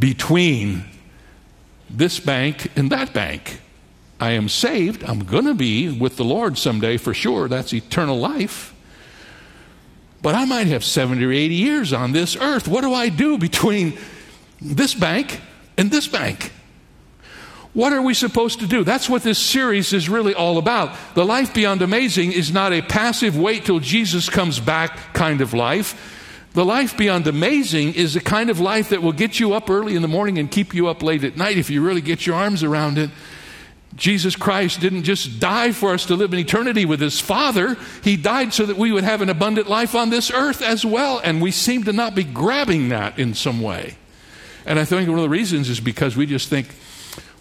between 0.02 0.84
this 1.90 2.20
bank 2.20 2.72
and 2.76 2.90
that 2.90 3.14
bank? 3.14 3.62
I 4.20 4.32
am 4.32 4.50
saved. 4.50 5.04
I'm 5.04 5.24
going 5.24 5.46
to 5.46 5.54
be 5.54 5.90
with 5.90 6.18
the 6.18 6.26
Lord 6.26 6.58
someday 6.58 6.98
for 6.98 7.14
sure. 7.14 7.48
That's 7.48 7.74
eternal 7.74 8.20
life. 8.20 8.76
But 10.22 10.36
I 10.36 10.46
might 10.46 10.68
have 10.68 10.84
70 10.84 11.24
or 11.26 11.32
80 11.32 11.56
years 11.56 11.94
on 11.94 12.12
this 12.12 12.36
earth. 12.36 12.68
What 12.68 12.82
do 12.82 12.94
I 12.94 13.10
do 13.10 13.38
between 13.38 13.98
this 14.62 14.94
bank 14.94 15.42
and 15.78 15.90
this 15.90 16.08
bank? 16.08 16.52
What 17.74 17.94
are 17.94 18.02
we 18.02 18.14
supposed 18.14 18.60
to 18.60 18.68
do? 18.68 18.84
That's 18.84 19.10
what 19.10 19.24
this 19.24 19.40
series 19.40 19.94
is 19.94 20.10
really 20.10 20.36
all 20.36 20.58
about. 20.58 20.96
The 21.16 21.26
life 21.26 21.54
beyond 21.54 21.82
amazing 21.82 22.34
is 22.34 22.52
not 22.52 22.74
a 22.74 22.82
passive 22.82 23.38
wait 23.38 23.66
till 23.66 23.80
Jesus 23.80 24.30
comes 24.30 24.60
back 24.60 25.14
kind 25.14 25.42
of 25.42 25.54
life. 25.54 26.21
The 26.54 26.66
life 26.66 26.98
beyond 26.98 27.28
amazing 27.28 27.94
is 27.94 28.14
the 28.14 28.20
kind 28.20 28.50
of 28.50 28.60
life 28.60 28.90
that 28.90 29.02
will 29.02 29.14
get 29.14 29.40
you 29.40 29.54
up 29.54 29.70
early 29.70 29.96
in 29.96 30.02
the 30.02 30.08
morning 30.10 30.38
and 30.38 30.52
keep 30.52 30.74
you 30.74 30.88
up 30.88 31.02
late 31.02 31.24
at 31.24 31.38
night 31.38 31.58
if 31.58 31.70
you 31.70 31.82
really 31.82 32.02
get 32.02 32.26
your 32.26 32.36
arms 32.36 32.62
around 32.62 32.98
it. 32.98 33.10
Jesus 33.96 34.36
Christ 34.36 34.80
didn't 34.80 35.04
just 35.04 35.40
die 35.40 35.72
for 35.72 35.94
us 35.94 36.06
to 36.08 36.16
live 36.16 36.34
in 36.34 36.40
eternity 36.40 36.86
with 36.86 37.00
his 37.00 37.20
Father, 37.20 37.78
he 38.04 38.16
died 38.16 38.54
so 38.54 38.66
that 38.66 38.78
we 38.78 38.92
would 38.92 39.04
have 39.04 39.22
an 39.22 39.30
abundant 39.30 39.70
life 39.70 39.96
on 39.96 40.10
this 40.10 40.32
earth 40.32 40.62
as 40.62 40.86
well. 40.86 41.22
And 41.24 41.42
we 41.42 41.52
seem 41.52 41.84
to 41.86 41.94
not 41.94 42.16
be 42.16 42.24
grabbing 42.24 42.90
that 42.90 43.20
in 43.20 43.34
some 43.34 43.62
way. 43.62 43.96
And 44.66 44.80
I 44.80 44.86
think 44.86 45.10
one 45.10 45.18
of 45.18 45.24
the 45.24 45.30
reasons 45.30 45.70
is 45.70 45.80
because 45.80 46.16
we 46.16 46.26
just 46.26 46.50
think, 46.50 46.68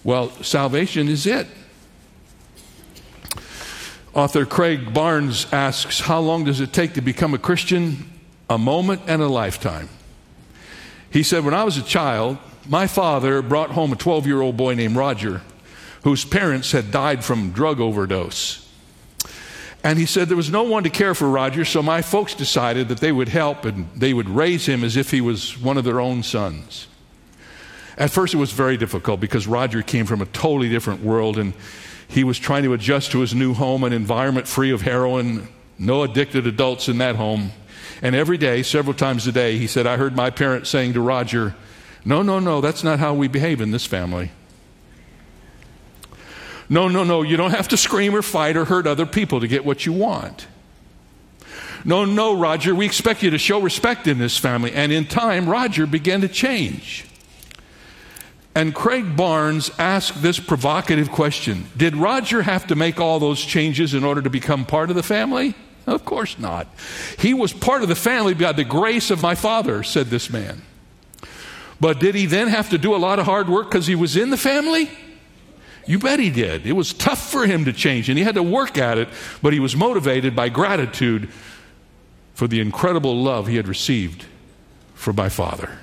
well, 0.02 0.30
salvation 0.42 1.08
is 1.08 1.26
it. 1.26 1.46
Author 4.12 4.44
Craig 4.44 4.92
Barnes 4.92 5.46
asks, 5.52 6.00
How 6.00 6.18
long 6.18 6.44
does 6.44 6.60
it 6.60 6.72
take 6.72 6.94
to 6.94 7.00
become 7.00 7.32
a 7.32 7.38
Christian? 7.38 8.19
A 8.50 8.58
moment 8.58 9.02
and 9.06 9.22
a 9.22 9.28
lifetime. 9.28 9.88
He 11.08 11.22
said, 11.22 11.44
When 11.44 11.54
I 11.54 11.64
was 11.64 11.76
a 11.76 11.82
child, 11.82 12.36
my 12.68 12.86
father 12.86 13.42
brought 13.42 13.70
home 13.70 13.92
a 13.92 13.96
12 13.96 14.26
year 14.26 14.40
old 14.42 14.56
boy 14.56 14.74
named 14.74 14.96
Roger, 14.96 15.40
whose 16.02 16.24
parents 16.24 16.72
had 16.72 16.90
died 16.90 17.24
from 17.24 17.52
drug 17.52 17.80
overdose. 17.80 18.68
And 19.82 19.98
he 19.98 20.04
said 20.04 20.28
there 20.28 20.36
was 20.36 20.50
no 20.50 20.64
one 20.64 20.82
to 20.82 20.90
care 20.90 21.14
for 21.14 21.28
Roger, 21.28 21.64
so 21.64 21.82
my 21.82 22.02
folks 22.02 22.34
decided 22.34 22.88
that 22.88 22.98
they 22.98 23.12
would 23.12 23.28
help 23.28 23.64
and 23.64 23.88
they 23.96 24.12
would 24.12 24.28
raise 24.28 24.66
him 24.66 24.84
as 24.84 24.96
if 24.96 25.10
he 25.10 25.22
was 25.22 25.56
one 25.56 25.78
of 25.78 25.84
their 25.84 26.00
own 26.00 26.22
sons. 26.22 26.86
At 27.96 28.10
first, 28.10 28.34
it 28.34 28.38
was 28.38 28.52
very 28.52 28.76
difficult 28.76 29.20
because 29.20 29.46
Roger 29.46 29.82
came 29.82 30.06
from 30.06 30.20
a 30.20 30.26
totally 30.26 30.68
different 30.68 31.02
world 31.02 31.38
and 31.38 31.54
he 32.08 32.24
was 32.24 32.38
trying 32.38 32.64
to 32.64 32.72
adjust 32.72 33.12
to 33.12 33.20
his 33.20 33.34
new 33.34 33.54
home, 33.54 33.84
an 33.84 33.92
environment 33.92 34.48
free 34.48 34.70
of 34.70 34.82
heroin, 34.82 35.48
no 35.78 36.02
addicted 36.02 36.46
adults 36.46 36.88
in 36.88 36.98
that 36.98 37.16
home. 37.16 37.52
And 38.02 38.14
every 38.14 38.38
day, 38.38 38.62
several 38.62 38.94
times 38.94 39.26
a 39.26 39.32
day, 39.32 39.58
he 39.58 39.66
said, 39.66 39.86
I 39.86 39.96
heard 39.96 40.16
my 40.16 40.30
parents 40.30 40.70
saying 40.70 40.94
to 40.94 41.00
Roger, 41.00 41.54
No, 42.04 42.22
no, 42.22 42.38
no, 42.38 42.60
that's 42.60 42.82
not 42.82 42.98
how 42.98 43.14
we 43.14 43.28
behave 43.28 43.60
in 43.60 43.70
this 43.70 43.86
family. 43.86 44.32
No, 46.68 46.86
no, 46.86 47.02
no, 47.02 47.22
you 47.22 47.36
don't 47.36 47.50
have 47.50 47.68
to 47.68 47.76
scream 47.76 48.14
or 48.14 48.22
fight 48.22 48.56
or 48.56 48.64
hurt 48.64 48.86
other 48.86 49.04
people 49.04 49.40
to 49.40 49.48
get 49.48 49.64
what 49.64 49.84
you 49.84 49.92
want. 49.92 50.46
No, 51.84 52.04
no, 52.04 52.38
Roger, 52.38 52.74
we 52.74 52.86
expect 52.86 53.22
you 53.22 53.30
to 53.30 53.38
show 53.38 53.60
respect 53.60 54.06
in 54.06 54.18
this 54.18 54.38
family. 54.38 54.72
And 54.72 54.92
in 54.92 55.06
time, 55.06 55.48
Roger 55.48 55.86
began 55.86 56.20
to 56.20 56.28
change. 56.28 57.06
And 58.54 58.74
Craig 58.74 59.16
Barnes 59.16 59.70
asked 59.78 60.22
this 60.22 60.38
provocative 60.38 61.10
question 61.10 61.66
Did 61.76 61.96
Roger 61.96 62.42
have 62.42 62.66
to 62.68 62.76
make 62.76 63.00
all 63.00 63.18
those 63.18 63.40
changes 63.44 63.94
in 63.94 64.04
order 64.04 64.22
to 64.22 64.30
become 64.30 64.64
part 64.64 64.90
of 64.90 64.96
the 64.96 65.02
family? 65.02 65.54
Of 65.86 66.04
course 66.04 66.38
not. 66.38 66.68
He 67.18 67.34
was 67.34 67.52
part 67.52 67.82
of 67.82 67.88
the 67.88 67.94
family 67.94 68.34
by 68.34 68.52
the 68.52 68.64
grace 68.64 69.10
of 69.10 69.22
my 69.22 69.34
father, 69.34 69.82
said 69.82 70.06
this 70.06 70.30
man. 70.30 70.62
But 71.80 71.98
did 71.98 72.14
he 72.14 72.26
then 72.26 72.48
have 72.48 72.70
to 72.70 72.78
do 72.78 72.94
a 72.94 72.98
lot 72.98 73.18
of 73.18 73.24
hard 73.24 73.48
work 73.48 73.70
because 73.70 73.86
he 73.86 73.94
was 73.94 74.16
in 74.16 74.30
the 74.30 74.36
family? 74.36 74.90
You 75.86 75.98
bet 75.98 76.20
he 76.20 76.30
did. 76.30 76.66
It 76.66 76.74
was 76.74 76.92
tough 76.92 77.30
for 77.30 77.46
him 77.46 77.64
to 77.64 77.72
change, 77.72 78.08
and 78.08 78.18
he 78.18 78.24
had 78.24 78.34
to 78.34 78.42
work 78.42 78.78
at 78.78 78.98
it, 78.98 79.08
but 79.42 79.52
he 79.52 79.60
was 79.60 79.74
motivated 79.74 80.36
by 80.36 80.50
gratitude 80.50 81.30
for 82.34 82.46
the 82.46 82.60
incredible 82.60 83.20
love 83.20 83.46
he 83.46 83.56
had 83.56 83.66
received 83.66 84.26
from 84.94 85.16
my 85.16 85.28
father. 85.28 85.78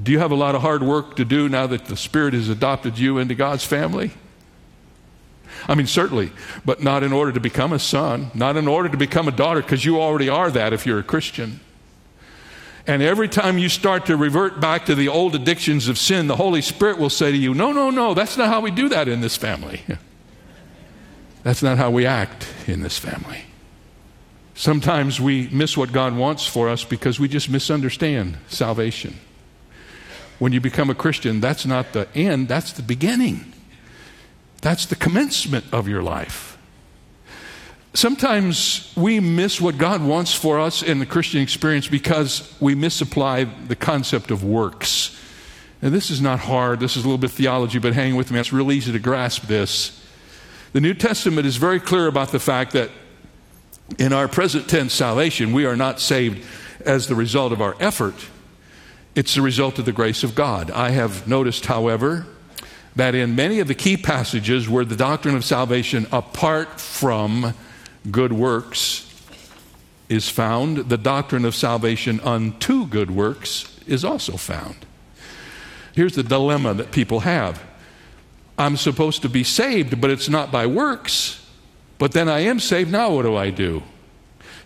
Do 0.00 0.12
you 0.12 0.20
have 0.20 0.30
a 0.30 0.36
lot 0.36 0.54
of 0.54 0.62
hard 0.62 0.82
work 0.82 1.16
to 1.16 1.24
do 1.24 1.48
now 1.48 1.66
that 1.66 1.86
the 1.86 1.96
Spirit 1.96 2.32
has 2.32 2.48
adopted 2.48 2.98
you 2.98 3.18
into 3.18 3.34
God's 3.34 3.64
family? 3.64 4.12
I 5.66 5.74
mean, 5.74 5.86
certainly, 5.86 6.30
but 6.64 6.82
not 6.82 7.02
in 7.02 7.12
order 7.12 7.32
to 7.32 7.40
become 7.40 7.72
a 7.72 7.78
son, 7.78 8.30
not 8.34 8.56
in 8.56 8.68
order 8.68 8.88
to 8.88 8.96
become 8.96 9.28
a 9.28 9.32
daughter, 9.32 9.62
because 9.62 9.84
you 9.84 10.00
already 10.00 10.28
are 10.28 10.50
that 10.50 10.72
if 10.72 10.86
you're 10.86 10.98
a 10.98 11.04
Christian. 11.04 11.60
And 12.86 13.02
every 13.02 13.28
time 13.28 13.58
you 13.58 13.68
start 13.68 14.06
to 14.06 14.16
revert 14.16 14.60
back 14.60 14.86
to 14.86 14.94
the 14.94 15.08
old 15.08 15.34
addictions 15.34 15.88
of 15.88 15.98
sin, 15.98 16.26
the 16.26 16.36
Holy 16.36 16.62
Spirit 16.62 16.98
will 16.98 17.10
say 17.10 17.30
to 17.30 17.36
you, 17.36 17.54
No, 17.54 17.72
no, 17.72 17.90
no, 17.90 18.14
that's 18.14 18.36
not 18.36 18.48
how 18.48 18.60
we 18.60 18.70
do 18.70 18.88
that 18.88 19.08
in 19.08 19.20
this 19.20 19.36
family. 19.36 19.82
That's 21.44 21.62
not 21.62 21.78
how 21.78 21.90
we 21.90 22.04
act 22.04 22.52
in 22.66 22.82
this 22.82 22.98
family. 22.98 23.42
Sometimes 24.54 25.20
we 25.20 25.48
miss 25.48 25.76
what 25.76 25.92
God 25.92 26.14
wants 26.14 26.44
for 26.44 26.68
us 26.68 26.84
because 26.84 27.18
we 27.20 27.28
just 27.28 27.48
misunderstand 27.48 28.36
salvation 28.48 29.14
when 30.38 30.52
you 30.52 30.60
become 30.60 30.88
a 30.88 30.94
Christian, 30.94 31.40
that's 31.40 31.66
not 31.66 31.92
the 31.92 32.08
end, 32.14 32.48
that's 32.48 32.72
the 32.72 32.82
beginning. 32.82 33.52
That's 34.60 34.86
the 34.86 34.96
commencement 34.96 35.66
of 35.72 35.88
your 35.88 36.02
life. 36.02 36.58
Sometimes 37.94 38.92
we 38.96 39.18
miss 39.18 39.60
what 39.60 39.78
God 39.78 40.02
wants 40.02 40.34
for 40.34 40.60
us 40.60 40.82
in 40.82 40.98
the 40.98 41.06
Christian 41.06 41.40
experience 41.40 41.88
because 41.88 42.54
we 42.60 42.74
misapply 42.74 43.44
the 43.44 43.76
concept 43.76 44.30
of 44.30 44.44
works. 44.44 45.16
And 45.80 45.94
this 45.94 46.10
is 46.10 46.20
not 46.20 46.40
hard, 46.40 46.80
this 46.80 46.96
is 46.96 47.04
a 47.04 47.06
little 47.06 47.18
bit 47.18 47.30
theology, 47.30 47.78
but 47.78 47.94
hang 47.94 48.16
with 48.16 48.30
me, 48.30 48.40
it's 48.40 48.52
real 48.52 48.72
easy 48.72 48.92
to 48.92 48.98
grasp 48.98 49.44
this. 49.44 50.04
The 50.72 50.80
New 50.80 50.94
Testament 50.94 51.46
is 51.46 51.56
very 51.56 51.80
clear 51.80 52.08
about 52.08 52.30
the 52.30 52.40
fact 52.40 52.72
that 52.72 52.90
in 53.98 54.12
our 54.12 54.28
present 54.28 54.68
tense 54.68 54.92
salvation, 54.92 55.52
we 55.52 55.64
are 55.64 55.76
not 55.76 55.98
saved 55.98 56.44
as 56.84 57.06
the 57.06 57.14
result 57.14 57.52
of 57.52 57.62
our 57.62 57.74
effort 57.80 58.14
it's 59.18 59.34
the 59.34 59.42
result 59.42 59.80
of 59.80 59.84
the 59.84 59.90
grace 59.90 60.22
of 60.22 60.36
God. 60.36 60.70
I 60.70 60.90
have 60.90 61.26
noticed, 61.26 61.66
however, 61.66 62.24
that 62.96 63.14
in 63.14 63.36
many 63.36 63.60
of 63.60 63.68
the 63.68 63.74
key 63.74 63.96
passages 63.96 64.68
where 64.68 64.84
the 64.84 64.96
doctrine 64.96 65.36
of 65.36 65.44
salvation 65.44 66.06
apart 66.10 66.80
from 66.80 67.54
good 68.10 68.32
works 68.32 69.04
is 70.08 70.28
found, 70.28 70.88
the 70.88 70.96
doctrine 70.96 71.44
of 71.44 71.54
salvation 71.54 72.20
unto 72.20 72.86
good 72.86 73.10
works 73.10 73.78
is 73.86 74.04
also 74.04 74.36
found. 74.36 74.76
Here's 75.94 76.14
the 76.14 76.22
dilemma 76.22 76.74
that 76.74 76.92
people 76.92 77.20
have 77.20 77.62
I'm 78.58 78.76
supposed 78.76 79.22
to 79.22 79.28
be 79.28 79.44
saved, 79.44 80.00
but 80.00 80.10
it's 80.10 80.28
not 80.28 80.50
by 80.50 80.66
works. 80.66 81.46
But 81.98 82.12
then 82.12 82.28
I 82.28 82.40
am 82.40 82.58
saved. 82.58 82.90
Now 82.90 83.14
what 83.14 83.22
do 83.22 83.36
I 83.36 83.50
do? 83.50 83.84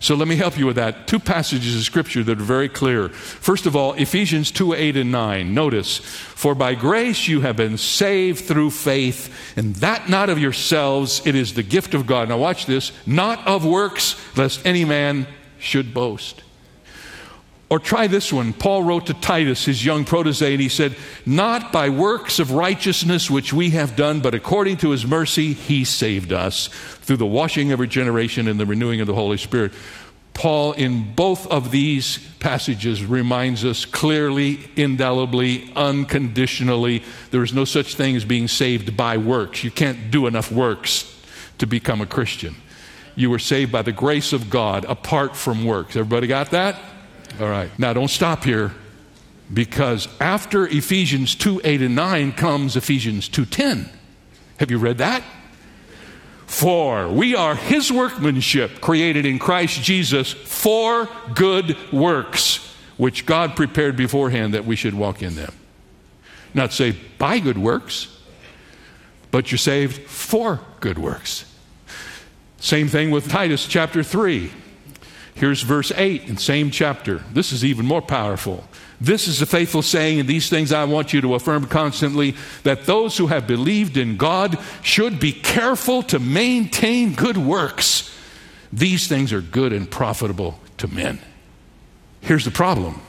So 0.03 0.15
let 0.15 0.27
me 0.27 0.35
help 0.35 0.57
you 0.57 0.65
with 0.65 0.75
that. 0.75 1.07
Two 1.07 1.17
passages 1.17 1.77
of 1.77 1.83
Scripture 1.83 2.25
that 2.25 2.37
are 2.37 2.43
very 2.43 2.67
clear. 2.67 3.07
First 3.07 3.65
of 3.65 3.73
all, 3.73 3.93
Ephesians 3.93 4.51
2 4.51 4.73
8 4.73 4.97
and 4.97 5.13
9. 5.13 5.53
Notice, 5.53 5.99
For 5.99 6.53
by 6.53 6.75
grace 6.75 7.29
you 7.29 7.39
have 7.39 7.55
been 7.55 7.77
saved 7.77 8.43
through 8.43 8.71
faith, 8.71 9.33
and 9.55 9.75
that 9.75 10.09
not 10.09 10.29
of 10.29 10.39
yourselves, 10.39 11.25
it 11.25 11.35
is 11.35 11.53
the 11.53 11.63
gift 11.63 11.93
of 11.93 12.05
God. 12.05 12.27
Now 12.27 12.37
watch 12.37 12.65
this, 12.65 12.91
not 13.05 13.47
of 13.47 13.63
works, 13.63 14.17
lest 14.35 14.65
any 14.65 14.83
man 14.83 15.25
should 15.57 15.93
boast. 15.93 16.43
Or 17.73 17.79
try 17.79 18.05
this 18.05 18.31
one. 18.31 18.53
Paul 18.53 18.83
wrote 18.83 19.07
to 19.07 19.15
Titus, 19.15 19.65
his 19.65 19.83
young 19.83 20.05
protege, 20.05 20.53
and 20.53 20.61
he 20.61 20.69
said, 20.69 20.95
Not 21.25 21.71
by 21.71 21.89
works 21.89 22.37
of 22.37 22.51
righteousness 22.51 23.31
which 23.31 23.51
we 23.51 23.71
have 23.71 23.95
done, 23.95 24.19
but 24.19 24.35
according 24.35 24.77
to 24.77 24.91
his 24.91 25.07
mercy, 25.07 25.53
he 25.53 25.83
saved 25.83 26.31
us 26.31 26.67
through 26.67 27.17
the 27.17 27.25
washing 27.25 27.71
of 27.71 27.79
regeneration 27.79 28.47
and 28.47 28.59
the 28.59 28.67
renewing 28.67 29.01
of 29.01 29.07
the 29.07 29.15
Holy 29.15 29.37
Spirit. 29.37 29.71
Paul, 30.35 30.73
in 30.73 31.15
both 31.15 31.47
of 31.47 31.71
these 31.71 32.19
passages, 32.37 33.03
reminds 33.03 33.65
us 33.65 33.85
clearly, 33.85 34.59
indelibly, 34.75 35.73
unconditionally 35.75 37.01
there 37.31 37.41
is 37.41 37.55
no 37.55 37.65
such 37.65 37.95
thing 37.95 38.15
as 38.15 38.23
being 38.23 38.47
saved 38.47 38.95
by 38.95 39.17
works. 39.17 39.63
You 39.63 39.71
can't 39.71 40.11
do 40.11 40.27
enough 40.27 40.51
works 40.51 41.11
to 41.57 41.65
become 41.65 42.01
a 42.01 42.05
Christian. 42.05 42.53
You 43.15 43.31
were 43.31 43.39
saved 43.39 43.71
by 43.71 43.81
the 43.81 43.91
grace 43.91 44.31
of 44.31 44.51
God 44.51 44.85
apart 44.85 45.35
from 45.35 45.65
works. 45.65 45.95
Everybody 45.95 46.27
got 46.27 46.51
that? 46.51 46.79
All 47.39 47.49
right. 47.49 47.69
Now 47.79 47.93
don't 47.93 48.09
stop 48.09 48.43
here 48.43 48.71
because 49.51 50.07
after 50.19 50.67
Ephesians 50.67 51.35
2 51.35 51.61
8 51.63 51.81
and 51.81 51.95
9 51.95 52.31
comes 52.33 52.75
Ephesians 52.75 53.27
2 53.27 53.45
10. 53.45 53.89
Have 54.57 54.71
you 54.71 54.77
read 54.77 54.99
that? 54.99 55.23
For 56.45 57.09
we 57.09 57.35
are 57.35 57.55
his 57.55 57.91
workmanship 57.91 58.79
created 58.79 59.25
in 59.25 59.39
Christ 59.39 59.81
Jesus 59.81 60.31
for 60.31 61.09
good 61.33 61.75
works, 61.91 62.57
which 62.97 63.25
God 63.25 63.55
prepared 63.55 63.97
beforehand 63.97 64.53
that 64.53 64.65
we 64.65 64.75
should 64.75 64.93
walk 64.93 65.23
in 65.23 65.35
them. 65.35 65.53
Not 66.53 66.71
say 66.71 66.95
by 67.17 67.39
good 67.39 67.57
works, 67.57 68.15
but 69.31 69.51
you're 69.51 69.57
saved 69.57 70.03
for 70.03 70.59
good 70.79 70.99
works. 70.99 71.51
Same 72.59 72.87
thing 72.87 73.09
with 73.09 73.29
Titus 73.29 73.65
chapter 73.65 74.03
3. 74.03 74.51
Here's 75.35 75.61
verse 75.61 75.91
8 75.95 76.25
in 76.25 76.37
same 76.37 76.69
chapter. 76.69 77.23
This 77.31 77.51
is 77.51 77.65
even 77.65 77.85
more 77.85 78.01
powerful. 78.01 78.63
This 79.01 79.27
is 79.27 79.41
a 79.41 79.45
faithful 79.45 79.81
saying, 79.81 80.19
and 80.19 80.29
these 80.29 80.49
things 80.49 80.71
I 80.71 80.85
want 80.85 81.11
you 81.11 81.21
to 81.21 81.35
affirm 81.35 81.65
constantly 81.65 82.35
that 82.63 82.85
those 82.85 83.17
who 83.17 83.27
have 83.27 83.47
believed 83.47 83.97
in 83.97 84.15
God 84.15 84.57
should 84.81 85.19
be 85.19 85.33
careful 85.33 86.03
to 86.03 86.19
maintain 86.19 87.13
good 87.13 87.37
works. 87.37 88.15
These 88.71 89.07
things 89.07 89.33
are 89.33 89.41
good 89.41 89.73
and 89.73 89.89
profitable 89.89 90.59
to 90.77 90.87
men. 90.87 91.19
Here's 92.21 92.45
the 92.45 92.51
problem 92.51 93.01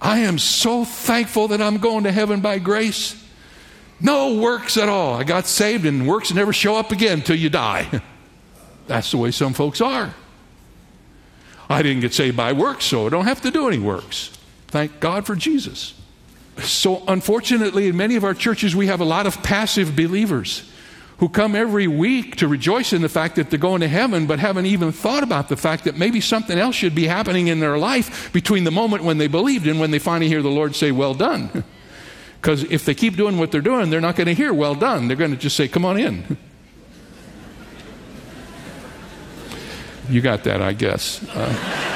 I 0.00 0.20
am 0.20 0.38
so 0.38 0.84
thankful 0.84 1.48
that 1.48 1.62
I'm 1.62 1.78
going 1.78 2.04
to 2.04 2.12
heaven 2.12 2.40
by 2.40 2.58
grace. 2.58 3.22
No 3.98 4.34
works 4.34 4.76
at 4.76 4.90
all. 4.90 5.14
I 5.14 5.24
got 5.24 5.46
saved, 5.46 5.86
and 5.86 6.06
works 6.06 6.32
never 6.32 6.52
show 6.52 6.76
up 6.76 6.92
again 6.92 7.20
until 7.20 7.36
you 7.36 7.48
die. 7.48 8.02
That's 8.86 9.10
the 9.10 9.16
way 9.16 9.30
some 9.30 9.54
folks 9.54 9.80
are. 9.80 10.14
I 11.68 11.82
didn't 11.82 12.00
get 12.00 12.14
saved 12.14 12.36
by 12.36 12.52
works, 12.52 12.84
so 12.84 13.06
I 13.06 13.10
don't 13.10 13.24
have 13.24 13.40
to 13.42 13.50
do 13.50 13.68
any 13.68 13.78
works. 13.78 14.30
Thank 14.68 15.00
God 15.00 15.26
for 15.26 15.34
Jesus. 15.34 15.94
So, 16.58 17.02
unfortunately, 17.06 17.88
in 17.88 17.96
many 17.96 18.16
of 18.16 18.24
our 18.24 18.34
churches, 18.34 18.74
we 18.74 18.86
have 18.86 19.00
a 19.00 19.04
lot 19.04 19.26
of 19.26 19.42
passive 19.42 19.94
believers 19.94 20.70
who 21.18 21.28
come 21.28 21.54
every 21.54 21.86
week 21.86 22.36
to 22.36 22.48
rejoice 22.48 22.92
in 22.92 23.02
the 23.02 23.08
fact 23.08 23.36
that 23.36 23.50
they're 23.50 23.58
going 23.58 23.80
to 23.80 23.88
heaven, 23.88 24.26
but 24.26 24.38
haven't 24.38 24.66
even 24.66 24.92
thought 24.92 25.22
about 25.22 25.48
the 25.48 25.56
fact 25.56 25.84
that 25.84 25.96
maybe 25.96 26.20
something 26.20 26.58
else 26.58 26.74
should 26.74 26.94
be 26.94 27.06
happening 27.06 27.48
in 27.48 27.58
their 27.58 27.78
life 27.78 28.32
between 28.32 28.64
the 28.64 28.70
moment 28.70 29.02
when 29.02 29.18
they 29.18 29.26
believed 29.26 29.66
and 29.66 29.80
when 29.80 29.90
they 29.90 29.98
finally 29.98 30.28
hear 30.28 30.42
the 30.42 30.50
Lord 30.50 30.74
say, 30.74 30.92
Well 30.92 31.14
done. 31.14 31.64
Because 32.38 32.62
if 32.64 32.84
they 32.84 32.94
keep 32.94 33.16
doing 33.16 33.38
what 33.38 33.50
they're 33.50 33.60
doing, 33.60 33.90
they're 33.90 34.00
not 34.00 34.14
going 34.14 34.28
to 34.28 34.34
hear, 34.34 34.54
Well 34.54 34.76
done. 34.76 35.08
They're 35.08 35.16
going 35.16 35.32
to 35.32 35.36
just 35.36 35.56
say, 35.56 35.66
Come 35.66 35.84
on 35.84 35.98
in. 35.98 36.36
You 40.08 40.20
got 40.20 40.44
that, 40.44 40.62
I 40.62 40.72
guess. 40.72 41.22
Uh, 41.28 41.92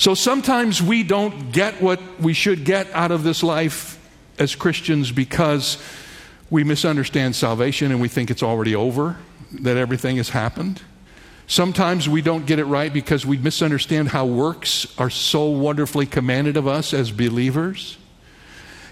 So 0.00 0.14
sometimes 0.14 0.80
we 0.80 1.02
don't 1.02 1.52
get 1.52 1.82
what 1.82 2.00
we 2.18 2.32
should 2.32 2.64
get 2.64 2.90
out 2.94 3.10
of 3.10 3.22
this 3.22 3.42
life 3.42 3.98
as 4.38 4.54
Christians 4.54 5.12
because 5.12 5.76
we 6.48 6.64
misunderstand 6.64 7.36
salvation 7.36 7.92
and 7.92 8.00
we 8.00 8.08
think 8.08 8.30
it's 8.30 8.42
already 8.42 8.74
over, 8.74 9.18
that 9.60 9.76
everything 9.76 10.16
has 10.16 10.30
happened. 10.30 10.80
Sometimes 11.46 12.08
we 12.08 12.22
don't 12.22 12.46
get 12.46 12.58
it 12.58 12.64
right 12.64 12.90
because 12.90 13.26
we 13.26 13.36
misunderstand 13.36 14.08
how 14.08 14.24
works 14.24 14.86
are 14.96 15.10
so 15.10 15.50
wonderfully 15.50 16.06
commanded 16.06 16.56
of 16.56 16.66
us 16.66 16.94
as 16.94 17.10
believers. 17.10 17.98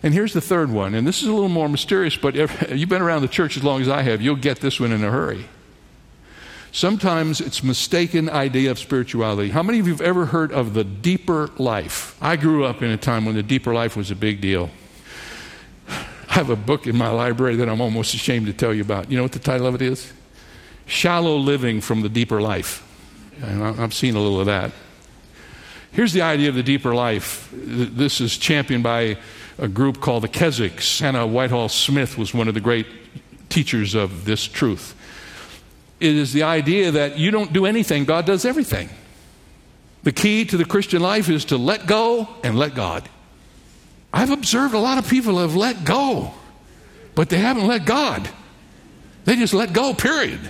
And 0.02 0.14
here's 0.14 0.32
the 0.32 0.40
third 0.40 0.70
one, 0.70 0.94
and 0.94 1.06
this 1.06 1.22
is 1.22 1.28
a 1.28 1.32
little 1.32 1.48
more 1.48 1.68
mysterious, 1.68 2.16
but 2.16 2.36
if 2.36 2.70
you've 2.76 2.88
been 2.88 3.02
around 3.02 3.22
the 3.22 3.28
church 3.28 3.56
as 3.56 3.64
long 3.64 3.80
as 3.80 3.88
I 3.88 4.02
have, 4.02 4.22
you'll 4.22 4.36
get 4.36 4.60
this 4.60 4.78
one 4.78 4.92
in 4.92 5.02
a 5.02 5.10
hurry. 5.10 5.46
Sometimes 6.70 7.40
it's 7.40 7.64
mistaken 7.64 8.28
idea 8.28 8.70
of 8.70 8.78
spirituality. 8.78 9.50
How 9.50 9.62
many 9.62 9.78
of 9.78 9.86
you 9.86 9.92
have 9.94 10.02
ever 10.02 10.26
heard 10.26 10.52
of 10.52 10.74
the 10.74 10.84
deeper 10.84 11.50
life? 11.56 12.16
I 12.20 12.36
grew 12.36 12.64
up 12.64 12.82
in 12.82 12.90
a 12.90 12.96
time 12.96 13.24
when 13.24 13.34
the 13.34 13.42
deeper 13.42 13.72
life 13.72 13.96
was 13.96 14.10
a 14.10 14.16
big 14.16 14.40
deal. 14.40 14.70
I 15.88 16.34
have 16.34 16.50
a 16.50 16.56
book 16.56 16.86
in 16.86 16.96
my 16.96 17.08
library 17.08 17.56
that 17.56 17.68
I'm 17.68 17.80
almost 17.80 18.14
ashamed 18.14 18.46
to 18.46 18.52
tell 18.52 18.74
you 18.74 18.82
about. 18.82 19.10
You 19.10 19.16
know 19.16 19.22
what 19.22 19.32
the 19.32 19.38
title 19.38 19.66
of 19.66 19.74
it 19.74 19.82
is? 19.82 20.12
Shallow 20.86 21.36
Living 21.36 21.80
from 21.80 22.02
the 22.02 22.08
Deeper 22.08 22.40
Life. 22.40 22.84
And 23.42 23.62
I've 23.62 23.94
seen 23.94 24.14
a 24.14 24.20
little 24.20 24.40
of 24.40 24.46
that. 24.46 24.72
Here's 25.92 26.12
the 26.12 26.22
idea 26.22 26.48
of 26.48 26.54
the 26.54 26.62
deeper 26.62 26.94
life. 26.94 27.48
This 27.52 28.20
is 28.20 28.36
championed 28.36 28.84
by 28.84 29.18
a 29.58 29.68
group 29.68 30.00
called 30.00 30.22
the 30.22 30.28
Keswicks. 30.28 31.00
Hannah 31.00 31.26
Whitall 31.26 31.68
Smith 31.68 32.16
was 32.16 32.32
one 32.32 32.48
of 32.48 32.54
the 32.54 32.60
great 32.60 32.86
teachers 33.48 33.94
of 33.94 34.24
this 34.24 34.44
truth. 34.44 34.94
It 36.00 36.14
is 36.14 36.32
the 36.32 36.44
idea 36.44 36.92
that 36.92 37.18
you 37.18 37.30
don't 37.30 37.52
do 37.52 37.66
anything, 37.66 38.04
God 38.04 38.24
does 38.24 38.44
everything. 38.44 38.88
The 40.04 40.12
key 40.12 40.44
to 40.44 40.56
the 40.56 40.64
Christian 40.64 41.02
life 41.02 41.28
is 41.28 41.46
to 41.46 41.56
let 41.56 41.86
go 41.86 42.28
and 42.44 42.56
let 42.56 42.74
God. 42.74 43.08
I've 44.12 44.30
observed 44.30 44.74
a 44.74 44.78
lot 44.78 44.98
of 44.98 45.08
people 45.08 45.38
have 45.38 45.56
let 45.56 45.84
go, 45.84 46.32
but 47.14 47.28
they 47.28 47.38
haven't 47.38 47.66
let 47.66 47.84
God. 47.84 48.28
They 49.24 49.36
just 49.36 49.52
let 49.52 49.72
go, 49.72 49.92
period. 49.92 50.40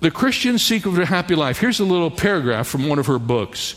The 0.00 0.10
Christian 0.10 0.58
Secret 0.58 0.98
a 0.98 1.06
Happy 1.06 1.34
Life. 1.34 1.58
Here's 1.58 1.78
a 1.78 1.84
little 1.84 2.10
paragraph 2.10 2.66
from 2.66 2.88
one 2.88 2.98
of 2.98 3.06
her 3.06 3.18
books. 3.18 3.76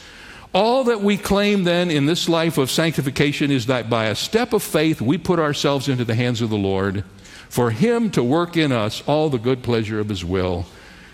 All 0.54 0.84
that 0.84 1.02
we 1.02 1.18
claim 1.18 1.64
then 1.64 1.90
in 1.90 2.06
this 2.06 2.30
life 2.30 2.60
of 2.60 2.70
sanctification 2.70 3.50
is 3.50 3.66
that 3.66 3.90
by 3.90 4.06
a 4.06 4.16
step 4.16 4.54
of 4.54 4.62
faith 4.62 5.02
we 5.02 5.18
put 5.18 5.40
ourselves 5.40 5.90
into 5.90 6.06
the 6.06 6.14
hands 6.14 6.42
of 6.42 6.52
the 6.52 6.58
Lord 6.58 7.04
for 7.50 7.72
Him 7.72 8.12
to 8.12 8.24
work 8.24 8.56
in 8.56 8.72
us 8.72 9.02
all 9.08 9.30
the 9.30 9.40
good 9.40 9.64
pleasure 9.64 10.00
of 10.00 10.10
His 10.10 10.24
will, 10.24 10.68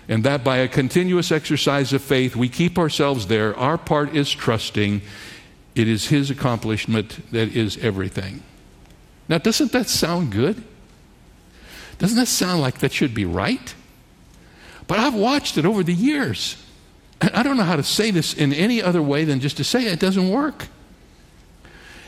and 0.08 0.24
that 0.24 0.44
by 0.44 0.58
a 0.58 0.68
continuous 0.68 1.32
exercise 1.32 1.92
of 1.94 2.02
faith 2.02 2.36
we 2.36 2.50
keep 2.50 2.78
ourselves 2.78 3.28
there. 3.28 3.56
Our 3.56 3.78
part 3.78 4.14
is 4.14 4.30
trusting. 4.30 5.00
It 5.74 5.88
is 5.88 6.08
His 6.08 6.30
accomplishment 6.30 7.30
that 7.32 7.56
is 7.56 7.78
everything. 7.78 8.42
Now, 9.26 9.38
doesn't 9.38 9.72
that 9.72 9.88
sound 9.88 10.32
good? 10.32 10.62
Doesn't 11.98 12.16
that 12.16 12.26
sound 12.26 12.60
like 12.60 12.78
that 12.80 12.92
should 12.92 13.14
be 13.14 13.24
right? 13.24 13.74
But 14.86 14.98
I've 14.98 15.14
watched 15.14 15.56
it 15.56 15.64
over 15.64 15.82
the 15.82 15.94
years. 15.94 16.56
I 17.20 17.42
don't 17.42 17.56
know 17.56 17.64
how 17.64 17.76
to 17.76 17.82
say 17.82 18.10
this 18.10 18.32
in 18.32 18.52
any 18.52 18.82
other 18.82 19.02
way 19.02 19.24
than 19.24 19.40
just 19.40 19.58
to 19.58 19.64
say 19.64 19.84
it 19.84 20.00
doesn't 20.00 20.30
work. 20.30 20.68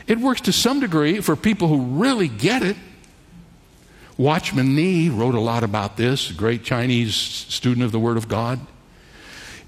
It 0.07 0.19
works 0.19 0.41
to 0.41 0.51
some 0.51 0.79
degree 0.79 1.21
for 1.21 1.35
people 1.35 1.67
who 1.67 1.99
really 1.99 2.27
get 2.27 2.63
it. 2.63 2.75
Watchman 4.17 4.75
Nee 4.75 5.09
wrote 5.09 5.35
a 5.35 5.39
lot 5.39 5.63
about 5.63 5.97
this, 5.97 6.29
a 6.29 6.33
great 6.33 6.63
Chinese 6.63 7.15
student 7.15 7.85
of 7.85 7.91
the 7.91 7.99
Word 7.99 8.17
of 8.17 8.27
God. 8.27 8.59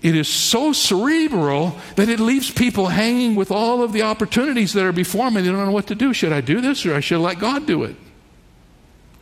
It 0.01 0.15
is 0.15 0.27
so 0.27 0.71
cerebral 0.71 1.75
that 1.95 2.09
it 2.09 2.19
leaves 2.19 2.51
people 2.51 2.87
hanging 2.87 3.35
with 3.35 3.49
all 3.49 3.81
of 3.81 3.91
the 3.91 4.03
opportunities 4.03 4.73
that 4.73 4.85
are 4.85 4.91
before 4.91 5.25
them. 5.25 5.33
They 5.35 5.49
don't 5.49 5.65
know 5.65 5.71
what 5.71 5.87
to 5.87 5.95
do. 5.95 6.13
Should 6.13 6.31
I 6.31 6.41
do 6.41 6.61
this 6.61 6.85
or 6.85 6.93
I 6.93 6.99
should 6.99 7.21
let 7.21 7.39
God 7.39 7.65
do 7.65 7.83
it? 7.83 7.95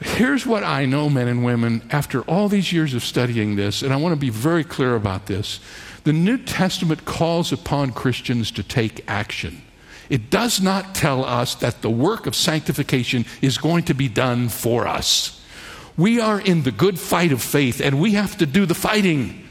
Here's 0.02 0.46
what 0.46 0.64
I 0.64 0.86
know, 0.86 1.10
men 1.10 1.30
and 1.30 1.46
women, 1.46 1.88
after 1.90 2.22
all 2.24 2.50
these 2.50 2.74
years 2.74 2.94
of 2.94 3.06
studying 3.06 3.56
this, 3.56 3.82
and 3.82 3.94
I 3.94 3.96
want 3.96 4.12
to 4.12 4.20
be 4.20 4.30
very 4.30 4.66
clear 4.66 4.96
about 4.96 5.28
this. 5.28 5.62
The 6.04 6.14
New 6.14 6.38
Testament 6.38 7.06
calls 7.06 7.52
upon 7.52 7.92
Christians 7.92 8.52
to 8.52 8.64
take 8.64 9.04
action. 9.08 9.62
It 10.10 10.30
does 10.30 10.62
not 10.62 10.94
tell 10.94 11.24
us 11.24 11.56
that 11.56 11.82
the 11.82 11.90
work 11.90 12.28
of 12.28 12.36
sanctification 12.36 13.26
is 13.42 13.58
going 13.58 13.86
to 13.86 13.94
be 13.94 14.10
done 14.10 14.50
for 14.50 14.88
us. 14.88 15.42
We 15.98 16.20
are 16.20 16.40
in 16.40 16.64
the 16.64 16.72
good 16.72 17.00
fight 17.00 17.32
of 17.32 17.42
faith 17.42 17.80
and 17.80 18.02
we 18.02 18.12
have 18.14 18.38
to 18.40 18.46
do 18.46 18.66
the 18.66 18.76
fighting. 18.76 19.48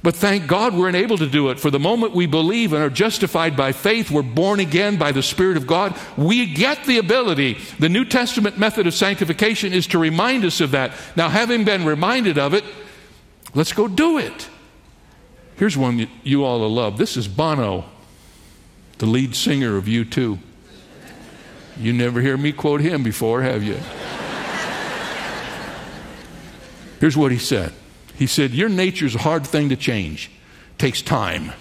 But 0.00 0.14
thank 0.14 0.46
God 0.46 0.74
we're 0.74 0.88
enabled 0.88 1.20
to 1.20 1.28
do 1.28 1.48
it. 1.48 1.58
For 1.58 1.70
the 1.70 1.80
moment 1.80 2.14
we 2.14 2.26
believe 2.26 2.72
and 2.72 2.82
are 2.82 2.90
justified 2.90 3.56
by 3.56 3.72
faith, 3.72 4.10
we're 4.10 4.22
born 4.22 4.60
again 4.60 4.96
by 4.96 5.10
the 5.10 5.24
Spirit 5.24 5.56
of 5.56 5.66
God, 5.66 5.98
we 6.16 6.46
get 6.46 6.84
the 6.84 6.98
ability. 6.98 7.58
The 7.80 7.88
New 7.88 8.04
Testament 8.04 8.58
method 8.58 8.86
of 8.86 8.94
sanctification 8.94 9.72
is 9.72 9.88
to 9.88 9.98
remind 9.98 10.44
us 10.44 10.60
of 10.60 10.70
that. 10.70 10.92
Now, 11.16 11.28
having 11.28 11.64
been 11.64 11.84
reminded 11.84 12.38
of 12.38 12.54
it, 12.54 12.64
let's 13.54 13.72
go 13.72 13.88
do 13.88 14.18
it. 14.18 14.48
Here's 15.58 15.76
one 15.76 16.08
you 16.22 16.44
all 16.44 16.60
will 16.60 16.72
love. 16.72 16.98
This 16.98 17.16
is 17.16 17.28
Bono 17.28 17.84
the 18.98 19.06
lead 19.06 19.34
singer 19.34 19.76
of 19.76 19.84
U2. 19.84 20.38
You 21.78 21.92
never 21.92 22.20
hear 22.20 22.36
me 22.36 22.52
quote 22.52 22.80
him 22.80 23.02
before, 23.02 23.42
have 23.42 23.62
you? 23.62 23.78
Here's 27.00 27.16
what 27.16 27.30
he 27.30 27.38
said 27.38 27.72
He 28.16 28.26
said, 28.26 28.50
Your 28.52 28.68
nature's 28.68 29.14
a 29.14 29.20
hard 29.20 29.46
thing 29.46 29.68
to 29.68 29.76
change, 29.76 30.30
it 30.72 30.78
takes 30.78 31.00
time. 31.00 31.52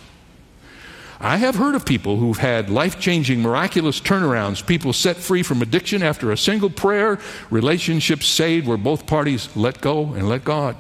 I 1.20 1.38
have 1.38 1.56
heard 1.56 1.74
of 1.74 1.84
people 1.84 2.18
who've 2.18 2.38
had 2.38 2.70
life 2.70 3.00
changing, 3.00 3.42
miraculous 3.42 4.00
turnarounds, 4.00 4.66
people 4.66 4.94
set 4.94 5.18
free 5.18 5.42
from 5.42 5.64
addiction 5.64 6.04
after 6.04 6.32
a 6.32 6.38
single 6.38 6.70
prayer, 6.70 7.20
relationships 7.50 8.28
saved 8.28 8.68
where 8.68 8.78
both 8.78 9.08
parties 9.08 9.50
let 9.56 9.82
go 9.82 10.14
and 10.14 10.30
let 10.30 10.44
God. 10.44 10.78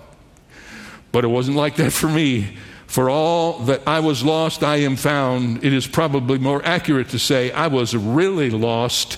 But 1.11 1.23
it 1.23 1.29
wasn't 1.29 1.57
like 1.57 1.77
that 1.77 1.91
for 1.91 2.07
me. 2.07 2.55
For 2.87 3.09
all 3.09 3.59
that 3.59 3.81
I 3.85 3.99
was 3.99 4.23
lost, 4.23 4.63
I 4.63 4.77
am 4.77 4.95
found. 4.95 5.63
It 5.63 5.73
is 5.73 5.85
probably 5.85 6.39
more 6.39 6.65
accurate 6.65 7.09
to 7.09 7.19
say 7.19 7.51
I 7.51 7.67
was 7.67 7.95
really 7.95 8.49
lost, 8.49 9.17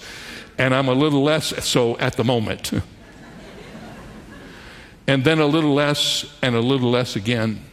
and 0.57 0.73
I'm 0.73 0.87
a 0.87 0.93
little 0.93 1.23
less 1.23 1.63
so 1.63 1.97
at 1.99 2.13
the 2.13 2.23
moment. 2.23 2.71
and 5.07 5.23
then 5.23 5.39
a 5.39 5.45
little 5.45 5.73
less, 5.73 6.25
and 6.41 6.55
a 6.55 6.61
little 6.61 6.89
less 6.89 7.15
again. 7.15 7.63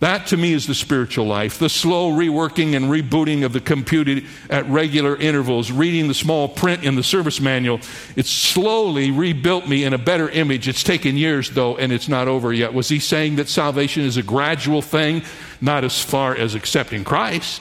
That 0.00 0.28
to 0.28 0.38
me 0.38 0.54
is 0.54 0.66
the 0.66 0.74
spiritual 0.74 1.26
life, 1.26 1.58
the 1.58 1.68
slow 1.68 2.10
reworking 2.10 2.74
and 2.74 2.86
rebooting 2.86 3.44
of 3.44 3.52
the 3.52 3.60
computer 3.60 4.26
at 4.48 4.66
regular 4.66 5.14
intervals, 5.14 5.70
reading 5.70 6.08
the 6.08 6.14
small 6.14 6.48
print 6.48 6.84
in 6.84 6.94
the 6.94 7.02
service 7.02 7.38
manual. 7.38 7.80
It's 8.16 8.30
slowly 8.30 9.10
rebuilt 9.10 9.68
me 9.68 9.84
in 9.84 9.92
a 9.92 9.98
better 9.98 10.30
image. 10.30 10.68
It's 10.68 10.82
taken 10.82 11.18
years 11.18 11.50
though, 11.50 11.76
and 11.76 11.92
it's 11.92 12.08
not 12.08 12.28
over 12.28 12.50
yet. 12.50 12.72
Was 12.72 12.88
he 12.88 12.98
saying 12.98 13.36
that 13.36 13.50
salvation 13.50 14.02
is 14.04 14.16
a 14.16 14.22
gradual 14.22 14.80
thing, 14.80 15.22
not 15.60 15.84
as 15.84 16.02
far 16.02 16.34
as 16.34 16.54
accepting 16.54 17.04
Christ? 17.04 17.60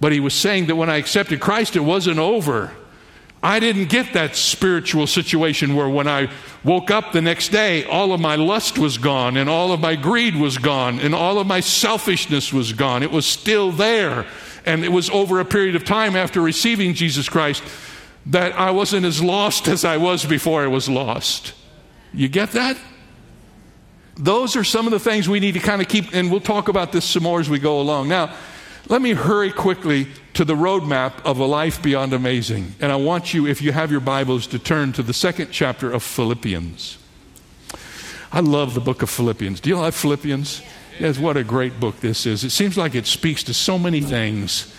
But 0.00 0.12
he 0.12 0.20
was 0.20 0.34
saying 0.34 0.66
that 0.66 0.76
when 0.76 0.90
I 0.90 0.96
accepted 0.96 1.40
Christ, 1.40 1.74
it 1.74 1.80
wasn't 1.80 2.20
over. 2.20 2.72
I 3.42 3.58
didn't 3.58 3.86
get 3.86 4.12
that 4.12 4.36
spiritual 4.36 5.08
situation 5.08 5.74
where 5.74 5.88
when 5.88 6.06
I 6.06 6.30
woke 6.62 6.92
up 6.92 7.10
the 7.10 7.20
next 7.20 7.48
day, 7.48 7.84
all 7.84 8.12
of 8.12 8.20
my 8.20 8.36
lust 8.36 8.78
was 8.78 8.98
gone, 8.98 9.36
and 9.36 9.50
all 9.50 9.72
of 9.72 9.80
my 9.80 9.96
greed 9.96 10.36
was 10.36 10.58
gone, 10.58 11.00
and 11.00 11.12
all 11.12 11.40
of 11.40 11.46
my 11.46 11.58
selfishness 11.58 12.52
was 12.52 12.72
gone. 12.72 13.02
It 13.02 13.10
was 13.10 13.26
still 13.26 13.72
there. 13.72 14.26
And 14.64 14.84
it 14.84 14.92
was 14.92 15.10
over 15.10 15.40
a 15.40 15.44
period 15.44 15.74
of 15.74 15.84
time 15.84 16.14
after 16.14 16.40
receiving 16.40 16.94
Jesus 16.94 17.28
Christ 17.28 17.64
that 18.26 18.52
I 18.52 18.70
wasn't 18.70 19.04
as 19.06 19.20
lost 19.20 19.66
as 19.66 19.84
I 19.84 19.96
was 19.96 20.24
before 20.24 20.62
I 20.62 20.68
was 20.68 20.88
lost. 20.88 21.54
You 22.14 22.28
get 22.28 22.52
that? 22.52 22.76
Those 24.16 24.54
are 24.54 24.62
some 24.62 24.86
of 24.86 24.92
the 24.92 25.00
things 25.00 25.28
we 25.28 25.40
need 25.40 25.54
to 25.54 25.60
kind 25.60 25.82
of 25.82 25.88
keep, 25.88 26.14
and 26.14 26.30
we'll 26.30 26.40
talk 26.40 26.68
about 26.68 26.92
this 26.92 27.04
some 27.04 27.24
more 27.24 27.40
as 27.40 27.50
we 27.50 27.58
go 27.58 27.80
along. 27.80 28.08
Now, 28.08 28.36
let 28.88 29.00
me 29.00 29.12
hurry 29.12 29.52
quickly 29.52 30.08
to 30.34 30.44
the 30.44 30.54
roadmap 30.54 31.24
of 31.24 31.38
a 31.38 31.44
life 31.44 31.82
beyond 31.82 32.12
amazing. 32.12 32.74
And 32.80 32.90
I 32.90 32.96
want 32.96 33.32
you, 33.32 33.46
if 33.46 33.62
you 33.62 33.72
have 33.72 33.90
your 33.90 34.00
Bibles, 34.00 34.46
to 34.48 34.58
turn 34.58 34.92
to 34.94 35.02
the 35.02 35.12
second 35.12 35.50
chapter 35.52 35.90
of 35.90 36.02
Philippians. 36.02 36.98
I 38.32 38.40
love 38.40 38.74
the 38.74 38.80
book 38.80 39.02
of 39.02 39.10
Philippians. 39.10 39.60
Do 39.60 39.68
you 39.68 39.78
like 39.78 39.94
Philippians? 39.94 40.62
Yes, 40.98 41.18
what 41.18 41.36
a 41.36 41.44
great 41.44 41.78
book 41.78 42.00
this 42.00 42.26
is. 42.26 42.44
It 42.44 42.50
seems 42.50 42.76
like 42.76 42.94
it 42.94 43.06
speaks 43.06 43.44
to 43.44 43.54
so 43.54 43.78
many 43.78 44.00
things. 44.00 44.74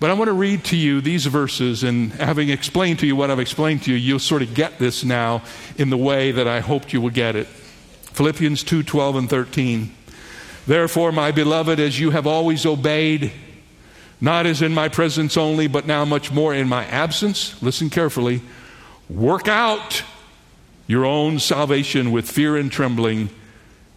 But 0.00 0.10
I 0.10 0.14
want 0.14 0.28
to 0.28 0.32
read 0.32 0.64
to 0.66 0.76
you 0.76 1.00
these 1.00 1.26
verses, 1.26 1.82
and 1.82 2.12
having 2.12 2.50
explained 2.50 3.00
to 3.00 3.06
you 3.06 3.16
what 3.16 3.30
I've 3.30 3.40
explained 3.40 3.82
to 3.84 3.92
you, 3.92 3.96
you'll 3.96 4.18
sort 4.20 4.42
of 4.42 4.54
get 4.54 4.78
this 4.78 5.04
now 5.04 5.42
in 5.76 5.90
the 5.90 5.96
way 5.96 6.30
that 6.30 6.46
I 6.46 6.60
hoped 6.60 6.92
you 6.92 7.00
would 7.00 7.14
get 7.14 7.34
it. 7.34 7.46
Philippians 7.46 8.62
2 8.62 8.82
12 8.82 9.16
and 9.16 9.30
13. 9.30 9.94
Therefore, 10.68 11.12
my 11.12 11.32
beloved, 11.32 11.80
as 11.80 11.98
you 11.98 12.10
have 12.10 12.26
always 12.26 12.66
obeyed, 12.66 13.32
not 14.20 14.44
as 14.44 14.60
in 14.60 14.74
my 14.74 14.90
presence 14.90 15.38
only, 15.38 15.66
but 15.66 15.86
now 15.86 16.04
much 16.04 16.30
more 16.30 16.52
in 16.52 16.68
my 16.68 16.84
absence, 16.84 17.60
listen 17.62 17.88
carefully, 17.88 18.42
work 19.08 19.48
out 19.48 20.02
your 20.86 21.06
own 21.06 21.38
salvation 21.38 22.12
with 22.12 22.30
fear 22.30 22.54
and 22.54 22.70
trembling, 22.70 23.30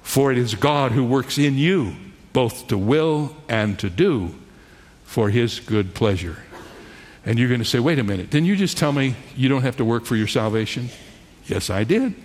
for 0.02 0.32
it 0.32 0.38
is 0.38 0.56
God 0.56 0.94
who 0.94 1.04
works 1.04 1.38
in 1.38 1.58
you, 1.58 1.94
both 2.32 2.70
to 2.70 2.78
will 2.78 3.36
and 3.50 3.78
to 3.80 3.90
do 3.90 4.34
for 5.04 5.30
his 5.30 5.60
good 5.60 5.94
pleasure. 5.94 6.38
And 7.26 7.38
you're 7.38 7.50
going 7.50 7.60
to 7.60 7.66
say, 7.66 7.80
wait 7.80 8.00
a 8.00 8.04
minute, 8.04 8.30
didn't 8.30 8.48
you 8.48 8.56
just 8.56 8.78
tell 8.78 8.94
me 8.94 9.18
you 9.36 9.50
don't 9.50 9.64
have 9.64 9.76
to 9.76 9.84
work 9.84 10.06
for 10.06 10.16
your 10.16 10.28
salvation? 10.28 10.88
Yes, 11.48 11.70
I 11.70 11.84
did 11.84 12.16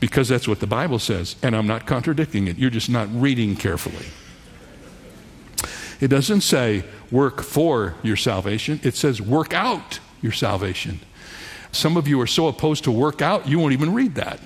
because 0.00 0.28
that's 0.28 0.48
what 0.48 0.60
the 0.60 0.66
Bible 0.66 0.98
says, 0.98 1.36
and 1.42 1.54
I'm 1.54 1.66
not 1.66 1.86
contradicting 1.86 2.48
it. 2.48 2.58
You're 2.58 2.70
just 2.70 2.88
not 2.88 3.08
reading 3.12 3.54
carefully. 3.54 4.06
It 6.00 6.08
doesn't 6.08 6.40
say 6.40 6.84
work 7.10 7.42
for 7.42 7.94
your 8.02 8.16
salvation, 8.16 8.80
it 8.82 8.96
says 8.96 9.20
work 9.20 9.52
out 9.52 10.00
your 10.22 10.32
salvation. 10.32 11.00
Some 11.72 11.96
of 11.96 12.08
you 12.08 12.20
are 12.20 12.26
so 12.26 12.48
opposed 12.48 12.84
to 12.84 12.90
work 12.90 13.22
out, 13.22 13.46
you 13.46 13.58
won't 13.58 13.74
even 13.74 13.92
read 13.92 14.14
that. 14.16 14.40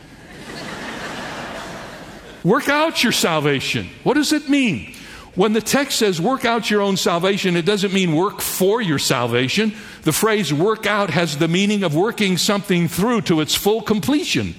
work 2.44 2.68
out 2.68 3.02
your 3.02 3.12
salvation. 3.12 3.88
What 4.02 4.14
does 4.14 4.32
it 4.32 4.48
mean? 4.48 4.94
When 5.36 5.52
the 5.52 5.60
text 5.60 5.98
says 5.98 6.20
work 6.20 6.44
out 6.44 6.70
your 6.70 6.80
own 6.80 6.96
salvation, 6.96 7.56
it 7.56 7.64
doesn't 7.64 7.92
mean 7.92 8.14
work 8.14 8.40
for 8.40 8.80
your 8.80 9.00
salvation. 9.00 9.74
The 10.02 10.12
phrase 10.12 10.52
work 10.52 10.86
out 10.86 11.10
has 11.10 11.38
the 11.38 11.48
meaning 11.48 11.82
of 11.82 11.94
working 11.94 12.36
something 12.36 12.86
through 12.86 13.22
to 13.22 13.40
its 13.40 13.54
full 13.54 13.82
completion. 13.82 14.54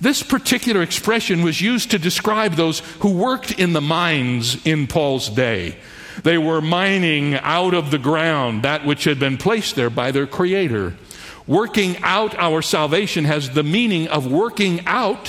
This 0.00 0.22
particular 0.22 0.82
expression 0.82 1.42
was 1.42 1.60
used 1.60 1.90
to 1.90 1.98
describe 1.98 2.54
those 2.54 2.80
who 3.00 3.10
worked 3.10 3.52
in 3.52 3.74
the 3.74 3.80
mines 3.80 4.64
in 4.66 4.86
Paul's 4.86 5.28
day. 5.28 5.76
They 6.22 6.38
were 6.38 6.60
mining 6.60 7.34
out 7.34 7.74
of 7.74 7.90
the 7.90 7.98
ground 7.98 8.62
that 8.62 8.84
which 8.86 9.04
had 9.04 9.18
been 9.18 9.36
placed 9.36 9.76
there 9.76 9.90
by 9.90 10.10
their 10.10 10.26
Creator. 10.26 10.94
Working 11.46 11.96
out 12.02 12.34
our 12.36 12.62
salvation 12.62 13.24
has 13.24 13.50
the 13.50 13.62
meaning 13.62 14.08
of 14.08 14.30
working 14.30 14.86
out 14.86 15.28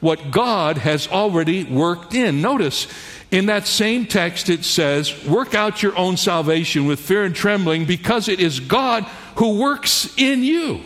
what 0.00 0.30
God 0.30 0.78
has 0.78 1.08
already 1.08 1.64
worked 1.64 2.14
in. 2.14 2.40
Notice, 2.40 2.86
in 3.30 3.46
that 3.46 3.66
same 3.66 4.06
text, 4.06 4.48
it 4.48 4.64
says, 4.64 5.24
Work 5.26 5.54
out 5.54 5.82
your 5.82 5.96
own 5.96 6.16
salvation 6.16 6.86
with 6.86 7.00
fear 7.00 7.24
and 7.24 7.34
trembling 7.34 7.84
because 7.84 8.28
it 8.28 8.40
is 8.40 8.60
God 8.60 9.04
who 9.36 9.58
works 9.58 10.14
in 10.16 10.42
you. 10.42 10.80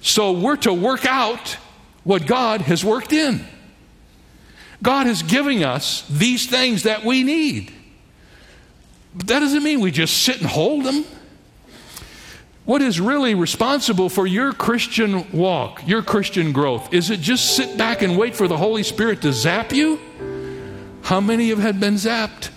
So 0.00 0.32
we're 0.32 0.56
to 0.56 0.72
work 0.72 1.04
out 1.04 1.56
what 2.04 2.26
God 2.26 2.62
has 2.62 2.84
worked 2.84 3.12
in. 3.12 3.44
God 4.82 5.06
is 5.06 5.22
giving 5.22 5.64
us 5.64 6.06
these 6.08 6.46
things 6.48 6.84
that 6.84 7.04
we 7.04 7.24
need. 7.24 7.72
But 9.14 9.26
that 9.26 9.40
doesn't 9.40 9.62
mean 9.62 9.80
we 9.80 9.90
just 9.90 10.22
sit 10.22 10.38
and 10.38 10.46
hold 10.46 10.84
them. 10.84 11.04
What 12.64 12.82
is 12.82 13.00
really 13.00 13.34
responsible 13.34 14.10
for 14.10 14.26
your 14.26 14.52
Christian 14.52 15.30
walk, 15.32 15.86
your 15.88 16.02
Christian 16.02 16.52
growth? 16.52 16.92
Is 16.92 17.10
it 17.10 17.20
just 17.20 17.56
sit 17.56 17.78
back 17.78 18.02
and 18.02 18.18
wait 18.18 18.36
for 18.36 18.46
the 18.46 18.58
Holy 18.58 18.82
Spirit 18.82 19.22
to 19.22 19.32
zap 19.32 19.72
you? 19.72 19.98
How 21.02 21.20
many 21.20 21.50
of 21.50 21.58
have 21.58 21.80
been 21.80 21.94
zapped? 21.94 22.50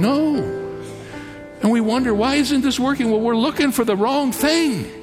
No. 0.00 0.34
And 1.62 1.70
we 1.70 1.80
wonder, 1.80 2.12
why 2.12 2.34
isn't 2.34 2.62
this 2.62 2.78
working? 2.80 3.10
Well, 3.10 3.20
we're 3.20 3.36
looking 3.36 3.70
for 3.70 3.84
the 3.84 3.96
wrong 3.96 4.32
thing. 4.32 4.95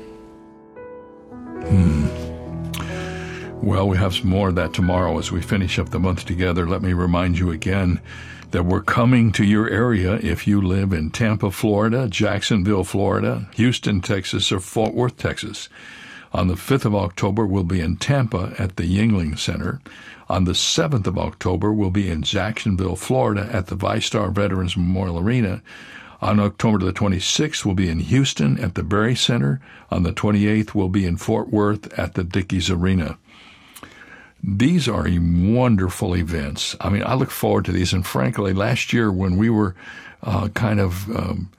Well, 3.64 3.88
we 3.88 3.96
have 3.96 4.14
some 4.14 4.28
more 4.28 4.50
of 4.50 4.56
that 4.56 4.74
tomorrow 4.74 5.18
as 5.18 5.32
we 5.32 5.42
finish 5.42 5.80
up 5.80 5.88
the 5.88 5.98
month 5.98 6.26
together. 6.26 6.68
Let 6.68 6.82
me 6.82 6.92
remind 6.92 7.40
you 7.40 7.50
again 7.50 8.02
that 8.52 8.66
we're 8.66 8.82
coming 8.82 9.32
to 9.32 9.46
your 9.46 9.70
area 9.70 10.16
if 10.16 10.46
you 10.46 10.62
live 10.62 10.92
in 10.92 11.12
Tampa, 11.12 11.50
Florida, 11.50 12.10
Jacksonville, 12.10 12.84
Florida, 12.84 13.48
Houston, 13.54 14.02
Texas, 14.02 14.52
or 14.52 14.60
Fort 14.60 14.94
Worth, 14.94 15.18
Texas. 15.18 15.70
On 16.34 16.50
the 16.50 16.56
5th 16.56 16.84
of 16.84 16.94
October, 16.94 17.46
we'll 17.46 17.64
be 17.64 17.80
in 17.80 17.96
Tampa 17.96 18.54
at 18.60 18.76
the 18.76 18.84
Yuengling 18.84 19.40
Center. 19.40 19.80
On 20.28 20.44
the 20.44 20.52
7th 20.52 21.08
of 21.08 21.18
October, 21.18 21.72
we'll 21.72 21.90
be 21.90 22.12
in 22.12 22.22
Jacksonville, 22.22 22.98
Florida 22.98 23.50
at 23.50 23.68
the 23.68 23.78
VyStar 23.78 24.34
Veterans 24.34 24.76
Memorial 24.76 25.20
Arena. 25.20 25.62
On 26.22 26.38
October 26.38 26.80
the 26.80 26.92
26th, 26.92 27.64
we'll 27.64 27.76
be 27.76 27.88
in 27.88 28.00
Houston 28.00 28.60
at 28.60 28.76
the 28.76 28.84
Berry 28.84 29.16
Center. 29.16 29.62
On 29.90 30.04
the 30.04 30.12
28th, 30.12 30.76
we'll 30.76 30.90
be 30.90 31.06
in 31.06 31.16
Fort 31.16 31.50
Worth 31.50 31.98
at 31.98 32.16
the 32.16 32.26
Dickies 32.26 32.70
Arena. 32.70 33.18
These 34.46 34.90
are 34.90 35.08
wonderful 35.10 36.18
events. 36.18 36.76
I 36.82 36.90
mean, 36.90 37.04
I 37.06 37.14
look 37.14 37.32
forward 37.32 37.64
to 37.66 37.72
these. 37.72 37.94
And 37.94 38.06
frankly, 38.06 38.52
last 38.52 38.92
year 38.92 39.10
when 39.10 39.38
we 39.38 39.50
were 39.50 39.74
uh, 40.22 40.50
kind 40.50 40.82
of 40.82 41.10
um, 41.16 41.50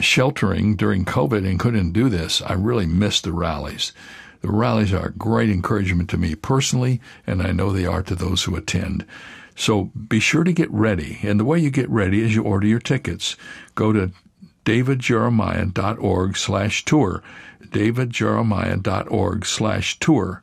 sheltering 0.00 0.76
during 0.76 1.04
COVID 1.04 1.46
and 1.46 1.60
couldn't 1.60 1.92
do 1.92 2.08
this, 2.08 2.40
I 2.40 2.54
really 2.54 2.86
missed 2.86 3.24
the 3.24 3.32
rallies. 3.32 3.92
The 4.40 4.50
rallies 4.50 4.94
are 4.94 5.08
a 5.08 5.12
great 5.12 5.50
encouragement 5.50 6.08
to 6.10 6.16
me 6.16 6.34
personally, 6.34 7.02
and 7.26 7.42
I 7.42 7.52
know 7.52 7.70
they 7.70 7.84
are 7.84 8.02
to 8.04 8.14
those 8.14 8.44
who 8.44 8.56
attend. 8.56 9.04
So 9.54 9.84
be 10.08 10.20
sure 10.20 10.44
to 10.44 10.54
get 10.54 10.70
ready. 10.70 11.18
And 11.22 11.38
the 11.38 11.44
way 11.44 11.58
you 11.58 11.70
get 11.70 11.90
ready 11.90 12.22
is 12.22 12.34
you 12.34 12.42
order 12.42 12.66
your 12.66 12.80
tickets. 12.80 13.36
Go 13.74 13.92
to 13.92 14.10
davidjeremiah.org 14.64 16.36
slash 16.38 16.84
tour, 16.86 17.22
davidjeremiah.org 17.62 19.44
slash 19.44 19.98
tour 19.98 20.42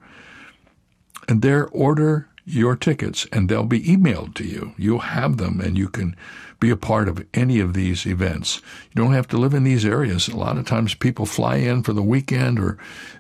and 1.28 1.42
there 1.42 1.68
order 1.68 2.30
your 2.46 2.78
tickets 2.78 3.28
and 3.32 3.50
they'll 3.50 3.66
be 3.66 3.82
emailed 3.82 4.34
to 4.36 4.46
you. 4.46 4.74
You'll 4.78 5.00
have 5.00 5.38
them 5.38 5.60
and 5.60 5.78
you 5.78 5.90
can 5.90 6.16
be 6.60 6.70
a 6.70 6.78
part 6.78 7.10
of 7.10 7.26
any 7.34 7.60
of 7.60 7.74
these 7.74 8.06
events. 8.06 8.62
You 8.92 9.04
don't 9.04 9.14
have 9.14 9.28
to 9.28 9.38
live 9.38 9.54
in 9.54 9.64
these 9.64 9.86
areas. 9.86 10.28
A 10.28 10.38
lot 10.38 10.58
of 10.58 10.66
times 10.66 10.96
people 10.96 11.26
fly 11.26 11.58
in 11.58 11.84
for 11.84 11.94
the 11.94 12.02
weekend 12.02 12.58
or 12.60 12.78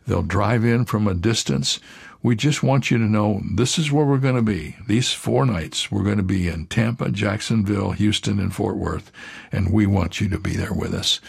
they'll 0.07 0.23
drive 0.23 0.63
in 0.63 0.85
from 0.85 1.07
a 1.07 1.13
distance. 1.13 1.79
We 2.23 2.35
just 2.35 2.63
want 2.63 2.89
you 2.89 2.97
to 2.97 3.03
know 3.03 3.41
this 3.53 3.77
is 3.77 3.91
where 3.91 4.05
we're 4.05 4.17
going 4.17 4.37
to 4.37 4.41
be. 4.41 4.75
These 4.87 5.11
four 5.11 5.45
nights, 5.45 5.91
we're 5.91 6.03
going 6.03 6.17
to 6.17 6.23
be 6.23 6.47
in 6.47 6.65
Tampa, 6.65 7.11
Jacksonville, 7.11 7.91
Houston, 7.91 8.39
and 8.39 8.53
Fort 8.53 8.77
Worth, 8.77 9.11
and 9.51 9.71
we 9.71 9.85
want 9.85 10.19
you 10.19 10.27
to 10.29 10.39
be 10.39 10.55
there 10.55 10.73
with 10.73 10.93
us. 10.93 11.19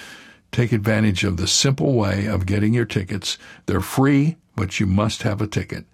Take 0.50 0.72
advantage 0.72 1.24
of 1.24 1.36
the 1.36 1.46
simple 1.46 1.92
way 1.92 2.26
of 2.26 2.46
getting 2.46 2.72
your 2.72 2.86
tickets. 2.86 3.36
They're 3.66 3.82
free, 3.82 4.36
but 4.56 4.80
you 4.80 4.86
must 4.86 5.22
have 5.22 5.42
a 5.42 5.46
ticket. 5.46 5.84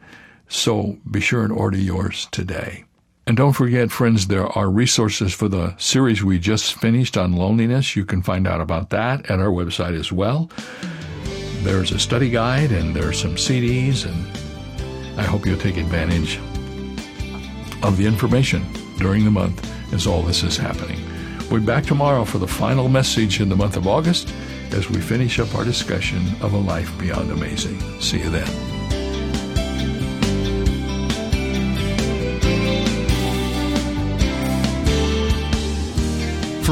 So 0.54 0.98
be 1.10 1.20
sure 1.20 1.42
and 1.42 1.52
order 1.52 1.76
yours 1.76 2.28
today. 2.30 2.84
And 3.26 3.36
don't 3.36 3.54
forget, 3.54 3.90
friends, 3.90 4.28
there 4.28 4.46
are 4.46 4.70
resources 4.70 5.34
for 5.34 5.48
the 5.48 5.74
series 5.78 6.22
we 6.22 6.38
just 6.38 6.74
finished 6.74 7.16
on 7.16 7.32
loneliness. 7.32 7.96
You 7.96 8.04
can 8.04 8.22
find 8.22 8.46
out 8.46 8.60
about 8.60 8.90
that 8.90 9.28
at 9.28 9.40
our 9.40 9.48
website 9.48 9.98
as 9.98 10.12
well. 10.12 10.48
There's 11.64 11.90
a 11.90 11.98
study 11.98 12.30
guide 12.30 12.70
and 12.70 12.94
there 12.94 13.08
are 13.08 13.12
some 13.12 13.34
CDs, 13.34 14.06
and 14.06 15.18
I 15.18 15.24
hope 15.24 15.44
you'll 15.44 15.58
take 15.58 15.76
advantage 15.76 16.38
of 17.82 17.96
the 17.96 18.06
information 18.06 18.64
during 18.98 19.24
the 19.24 19.32
month 19.32 19.68
as 19.92 20.06
all 20.06 20.22
this 20.22 20.44
is 20.44 20.56
happening. 20.56 21.00
We'll 21.50 21.60
be 21.60 21.66
back 21.66 21.84
tomorrow 21.84 22.24
for 22.24 22.38
the 22.38 22.48
final 22.48 22.88
message 22.88 23.40
in 23.40 23.48
the 23.48 23.56
month 23.56 23.76
of 23.76 23.88
August 23.88 24.32
as 24.70 24.88
we 24.88 25.00
finish 25.00 25.40
up 25.40 25.52
our 25.56 25.64
discussion 25.64 26.20
of 26.40 26.52
a 26.52 26.58
life 26.58 26.96
beyond 26.98 27.32
amazing. 27.32 27.80
See 28.00 28.20
you 28.20 28.30
then. 28.30 28.73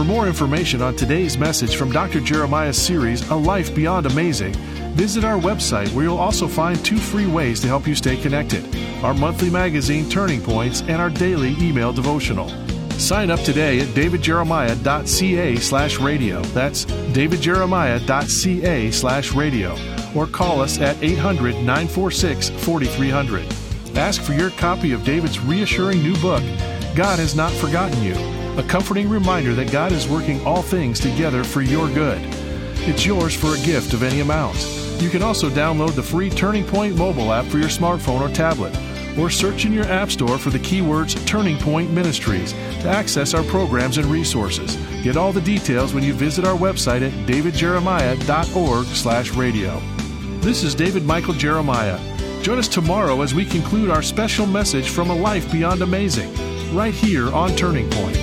For 0.02 0.08
more 0.08 0.26
information 0.26 0.82
on 0.82 0.96
today's 0.96 1.38
message 1.38 1.76
from 1.76 1.92
Dr. 1.92 2.18
Jeremiah's 2.18 2.76
series, 2.76 3.30
A 3.30 3.36
Life 3.36 3.72
Beyond 3.72 4.06
Amazing, 4.06 4.52
visit 4.94 5.22
our 5.22 5.38
website 5.38 5.92
where 5.92 6.06
you'll 6.06 6.18
also 6.18 6.48
find 6.48 6.84
two 6.84 6.96
free 6.96 7.28
ways 7.28 7.60
to 7.60 7.68
help 7.68 7.86
you 7.86 7.94
stay 7.94 8.16
connected 8.16 8.66
our 9.04 9.14
monthly 9.14 9.48
magazine, 9.48 10.10
Turning 10.10 10.42
Points, 10.42 10.80
and 10.80 11.00
our 11.00 11.08
daily 11.08 11.54
email 11.60 11.92
devotional. 11.92 12.48
Sign 12.98 13.30
up 13.30 13.38
today 13.42 13.78
at 13.78 13.86
davidjeremiah.ca 13.94 15.56
slash 15.58 16.00
radio. 16.00 16.42
That's 16.46 16.84
davidjeremiah.ca 16.84 18.90
slash 18.90 19.32
radio. 19.32 19.76
Or 20.16 20.26
call 20.26 20.60
us 20.60 20.80
at 20.80 21.00
800 21.00 21.54
946 21.54 22.50
4300. 22.50 23.46
Ask 23.96 24.20
for 24.20 24.32
your 24.32 24.50
copy 24.50 24.90
of 24.90 25.04
David's 25.04 25.38
reassuring 25.38 26.02
new 26.02 26.16
book, 26.16 26.42
God 26.96 27.20
Has 27.20 27.36
Not 27.36 27.52
Forgotten 27.52 28.02
You 28.02 28.32
a 28.58 28.62
comforting 28.62 29.08
reminder 29.08 29.54
that 29.54 29.72
God 29.72 29.92
is 29.92 30.06
working 30.06 30.46
all 30.46 30.60
things 30.60 31.00
together 31.00 31.42
for 31.42 31.62
your 31.62 31.88
good. 31.88 32.20
It's 32.84 33.06
yours 33.06 33.34
for 33.34 33.54
a 33.54 33.58
gift 33.64 33.94
of 33.94 34.02
any 34.02 34.20
amount. 34.20 34.58
You 35.00 35.08
can 35.08 35.22
also 35.22 35.48
download 35.48 35.94
the 35.94 36.02
free 36.02 36.28
Turning 36.28 36.64
Point 36.64 36.94
mobile 36.96 37.32
app 37.32 37.46
for 37.46 37.56
your 37.58 37.70
smartphone 37.70 38.20
or 38.20 38.28
tablet, 38.34 38.76
or 39.18 39.30
search 39.30 39.64
in 39.64 39.72
your 39.72 39.86
App 39.86 40.10
Store 40.10 40.36
for 40.38 40.50
the 40.50 40.58
keywords 40.58 41.16
Turning 41.26 41.56
Point 41.58 41.90
Ministries 41.90 42.52
to 42.52 42.88
access 42.88 43.32
our 43.34 43.42
programs 43.44 43.96
and 43.98 44.06
resources. 44.06 44.76
Get 45.02 45.16
all 45.16 45.32
the 45.32 45.40
details 45.40 45.94
when 45.94 46.04
you 46.04 46.12
visit 46.12 46.44
our 46.44 46.58
website 46.58 47.02
at 47.02 47.12
davidjeremiah.org/radio. 47.26 49.82
This 50.40 50.62
is 50.62 50.74
David 50.74 51.04
Michael 51.04 51.34
Jeremiah. 51.34 51.98
Join 52.42 52.58
us 52.58 52.68
tomorrow 52.68 53.22
as 53.22 53.34
we 53.34 53.44
conclude 53.44 53.90
our 53.90 54.02
special 54.02 54.46
message 54.46 54.90
from 54.90 55.10
a 55.10 55.14
life 55.14 55.50
beyond 55.50 55.82
amazing, 55.82 56.32
right 56.74 56.94
here 56.94 57.32
on 57.32 57.54
Turning 57.54 57.90
Point. 57.90 58.21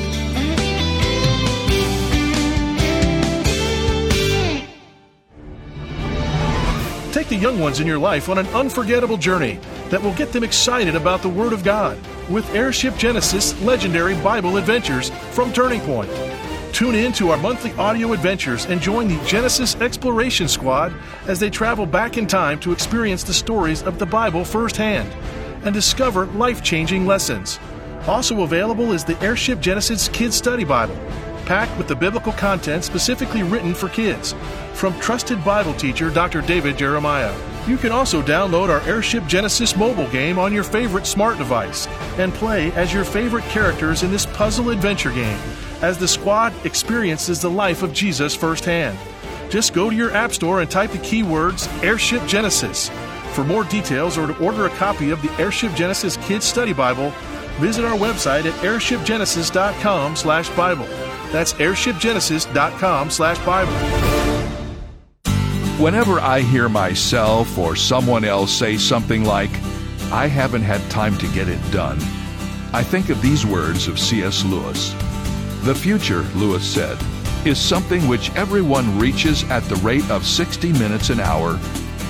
Take 7.12 7.28
the 7.28 7.36
young 7.36 7.60
ones 7.60 7.80
in 7.80 7.88
your 7.88 7.98
life 7.98 8.30
on 8.30 8.38
an 8.38 8.46
unforgettable 8.50 9.18
journey 9.18 9.60
that 9.90 10.00
will 10.00 10.14
get 10.14 10.32
them 10.32 10.44
excited 10.44 10.96
about 10.96 11.24
the 11.24 11.30
Word 11.30 11.54
of 11.54 11.64
God 11.64 11.98
with 12.30 12.48
Airship 12.54 12.96
Genesis 12.98 13.60
Legendary 13.64 14.14
Bible 14.22 14.58
Adventures 14.58 15.10
from 15.32 15.52
Turning 15.52 15.82
Point. 15.82 16.12
Tune 16.72 16.94
in 16.94 17.12
to 17.14 17.32
our 17.32 17.38
monthly 17.38 17.72
audio 17.74 18.14
adventures 18.14 18.66
and 18.66 18.80
join 18.80 19.08
the 19.08 19.20
Genesis 19.26 19.76
Exploration 19.78 20.48
Squad 20.48 20.94
as 21.26 21.40
they 21.40 21.50
travel 21.50 21.88
back 21.88 22.16
in 22.16 22.28
time 22.28 22.60
to 22.60 22.72
experience 22.72 23.24
the 23.24 23.34
stories 23.34 23.82
of 23.82 23.98
the 23.98 24.06
Bible 24.06 24.46
firsthand 24.46 25.12
and 25.66 25.74
discover 25.74 26.28
life 26.28 26.64
changing 26.64 27.08
lessons. 27.08 27.60
Also 28.06 28.44
available 28.44 28.92
is 28.92 29.04
the 29.04 29.20
Airship 29.20 29.60
Genesis 29.62 30.10
Kids 30.10 30.36
Study 30.36 30.64
Bible 30.64 30.96
packed 31.50 31.76
with 31.80 31.88
the 31.88 31.96
biblical 31.96 32.32
content 32.34 32.84
specifically 32.84 33.42
written 33.42 33.74
for 33.74 33.90
kids 33.90 34.36
from 34.74 34.94
trusted 35.00 35.44
Bible 35.44 35.74
teacher 35.74 36.12
Dr. 36.12 36.42
David 36.42 36.78
Jeremiah. 36.78 37.36
You 37.68 37.76
can 37.76 37.92
also 37.92 38.22
download 38.22 38.70
our 38.70 38.82
Airship 38.82 39.26
Genesis 39.26 39.76
mobile 39.76 40.08
game 40.10 40.38
on 40.38 40.54
your 40.54 40.64
favorite 40.64 41.08
smart 41.08 41.40
device 41.40 41.88
and 42.20 42.32
play 42.36 42.72
as 42.74 42.94
your 42.94 43.04
favorite 43.04 43.46
characters 43.46 44.04
in 44.04 44.12
this 44.12 44.28
puzzle 44.28 44.70
adventure 44.70 45.10
game 45.10 45.40
as 45.82 45.98
the 45.98 46.08
squad 46.08 46.54
experiences 46.68 47.42
the 47.42 47.50
life 47.50 47.82
of 47.82 47.94
Jesus 47.94 48.36
firsthand. 48.36 48.96
Just 49.50 49.74
go 49.74 49.90
to 49.90 49.96
your 49.96 50.12
App 50.12 50.34
Store 50.34 50.62
and 50.62 50.70
type 50.70 50.92
the 50.92 51.00
keywords 51.00 51.68
Airship 51.84 52.24
Genesis. 52.28 52.92
For 53.34 53.44
more 53.44 53.64
details 53.64 54.20
or 54.20 54.28
to 54.28 54.38
order 54.38 54.68
a 54.68 54.76
copy 54.78 55.10
of 55.10 55.20
the 55.24 55.32
Airship 55.42 55.74
Genesis 55.74 56.16
Kids 56.18 56.46
Study 56.46 56.74
Bible, 56.74 57.10
visit 57.58 57.86
our 57.86 57.98
website 57.98 58.46
at 58.46 58.54
airshipgenesis.com/bible. 58.62 61.09
That's 61.32 61.54
airshipgenesis.com 61.54 63.10
slash 63.12 63.40
Bible. 63.46 63.74
Whenever 65.80 66.20
I 66.20 66.42
hear 66.42 66.68
myself 66.68 67.58
or 67.58 67.76
someone 67.76 68.26
else 68.26 68.52
say 68.52 68.78
something 68.78 69.24
like, 69.24 69.52
I 70.12 70.28
haven't 70.28 70.64
had 70.64 70.82
time 70.92 71.18
to 71.20 71.28
get 71.30 71.48
it 71.48 71.72
done, 71.72 72.00
I 72.74 72.84
think 72.84 73.10
of 73.10 73.22
these 73.22 73.46
words 73.46 73.88
of 73.88 74.00
C.S. 74.00 74.44
Lewis. 74.44 74.94
The 75.64 75.74
future, 75.74 76.24
Lewis 76.36 76.68
said, 76.68 76.98
is 77.46 77.58
something 77.58 78.08
which 78.08 78.30
everyone 78.36 79.00
reaches 79.00 79.44
at 79.46 79.64
the 79.64 79.76
rate 79.78 80.10
of 80.10 80.26
60 80.26 80.74
minutes 80.74 81.10
an 81.10 81.20
hour, 81.20 81.54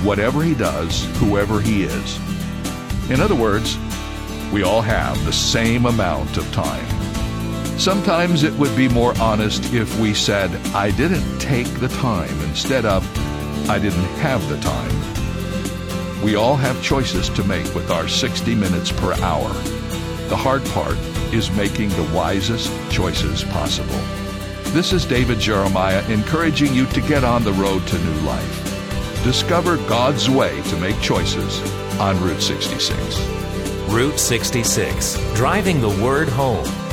whatever 0.03 0.41
he 0.41 0.55
does, 0.55 1.05
whoever 1.17 1.61
he 1.61 1.83
is. 1.83 2.17
In 3.11 3.21
other 3.21 3.35
words, 3.35 3.77
we 4.51 4.63
all 4.63 4.81
have 4.81 5.23
the 5.25 5.33
same 5.33 5.85
amount 5.85 6.37
of 6.37 6.51
time. 6.51 6.98
Sometimes 7.79 8.43
it 8.43 8.51
would 8.55 8.75
be 8.75 8.89
more 8.89 9.17
honest 9.21 9.73
if 9.73 9.97
we 10.01 10.13
said, 10.13 10.53
I 10.75 10.91
didn't 10.91 11.39
take 11.39 11.65
the 11.79 11.87
time 11.87 12.37
instead 12.41 12.83
of, 12.83 13.07
I 13.69 13.79
didn't 13.79 14.03
have 14.19 14.45
the 14.49 14.59
time. 14.59 16.21
We 16.21 16.35
all 16.35 16.57
have 16.57 16.83
choices 16.83 17.29
to 17.29 17.43
make 17.45 17.73
with 17.73 17.89
our 17.89 18.09
60 18.09 18.53
minutes 18.53 18.91
per 18.91 19.13
hour. 19.21 19.47
The 20.27 20.35
hard 20.35 20.65
part 20.65 20.97
is 21.33 21.49
making 21.51 21.87
the 21.91 22.11
wisest 22.13 22.69
choices 22.91 23.45
possible. 23.45 24.01
This 24.73 24.91
is 24.91 25.05
David 25.05 25.39
Jeremiah 25.39 26.05
encouraging 26.11 26.73
you 26.73 26.85
to 26.87 26.99
get 26.99 27.23
on 27.23 27.45
the 27.45 27.53
road 27.53 27.87
to 27.87 27.97
new 27.97 28.19
life. 28.27 29.23
Discover 29.23 29.77
God's 29.87 30.29
way 30.29 30.61
to 30.63 30.75
make 30.75 30.99
choices 30.99 31.61
on 31.97 32.21
Route 32.21 32.41
66. 32.41 32.99
Route 33.87 34.19
66, 34.19 35.15
driving 35.33 35.79
the 35.79 36.03
word 36.03 36.27
home 36.27 36.67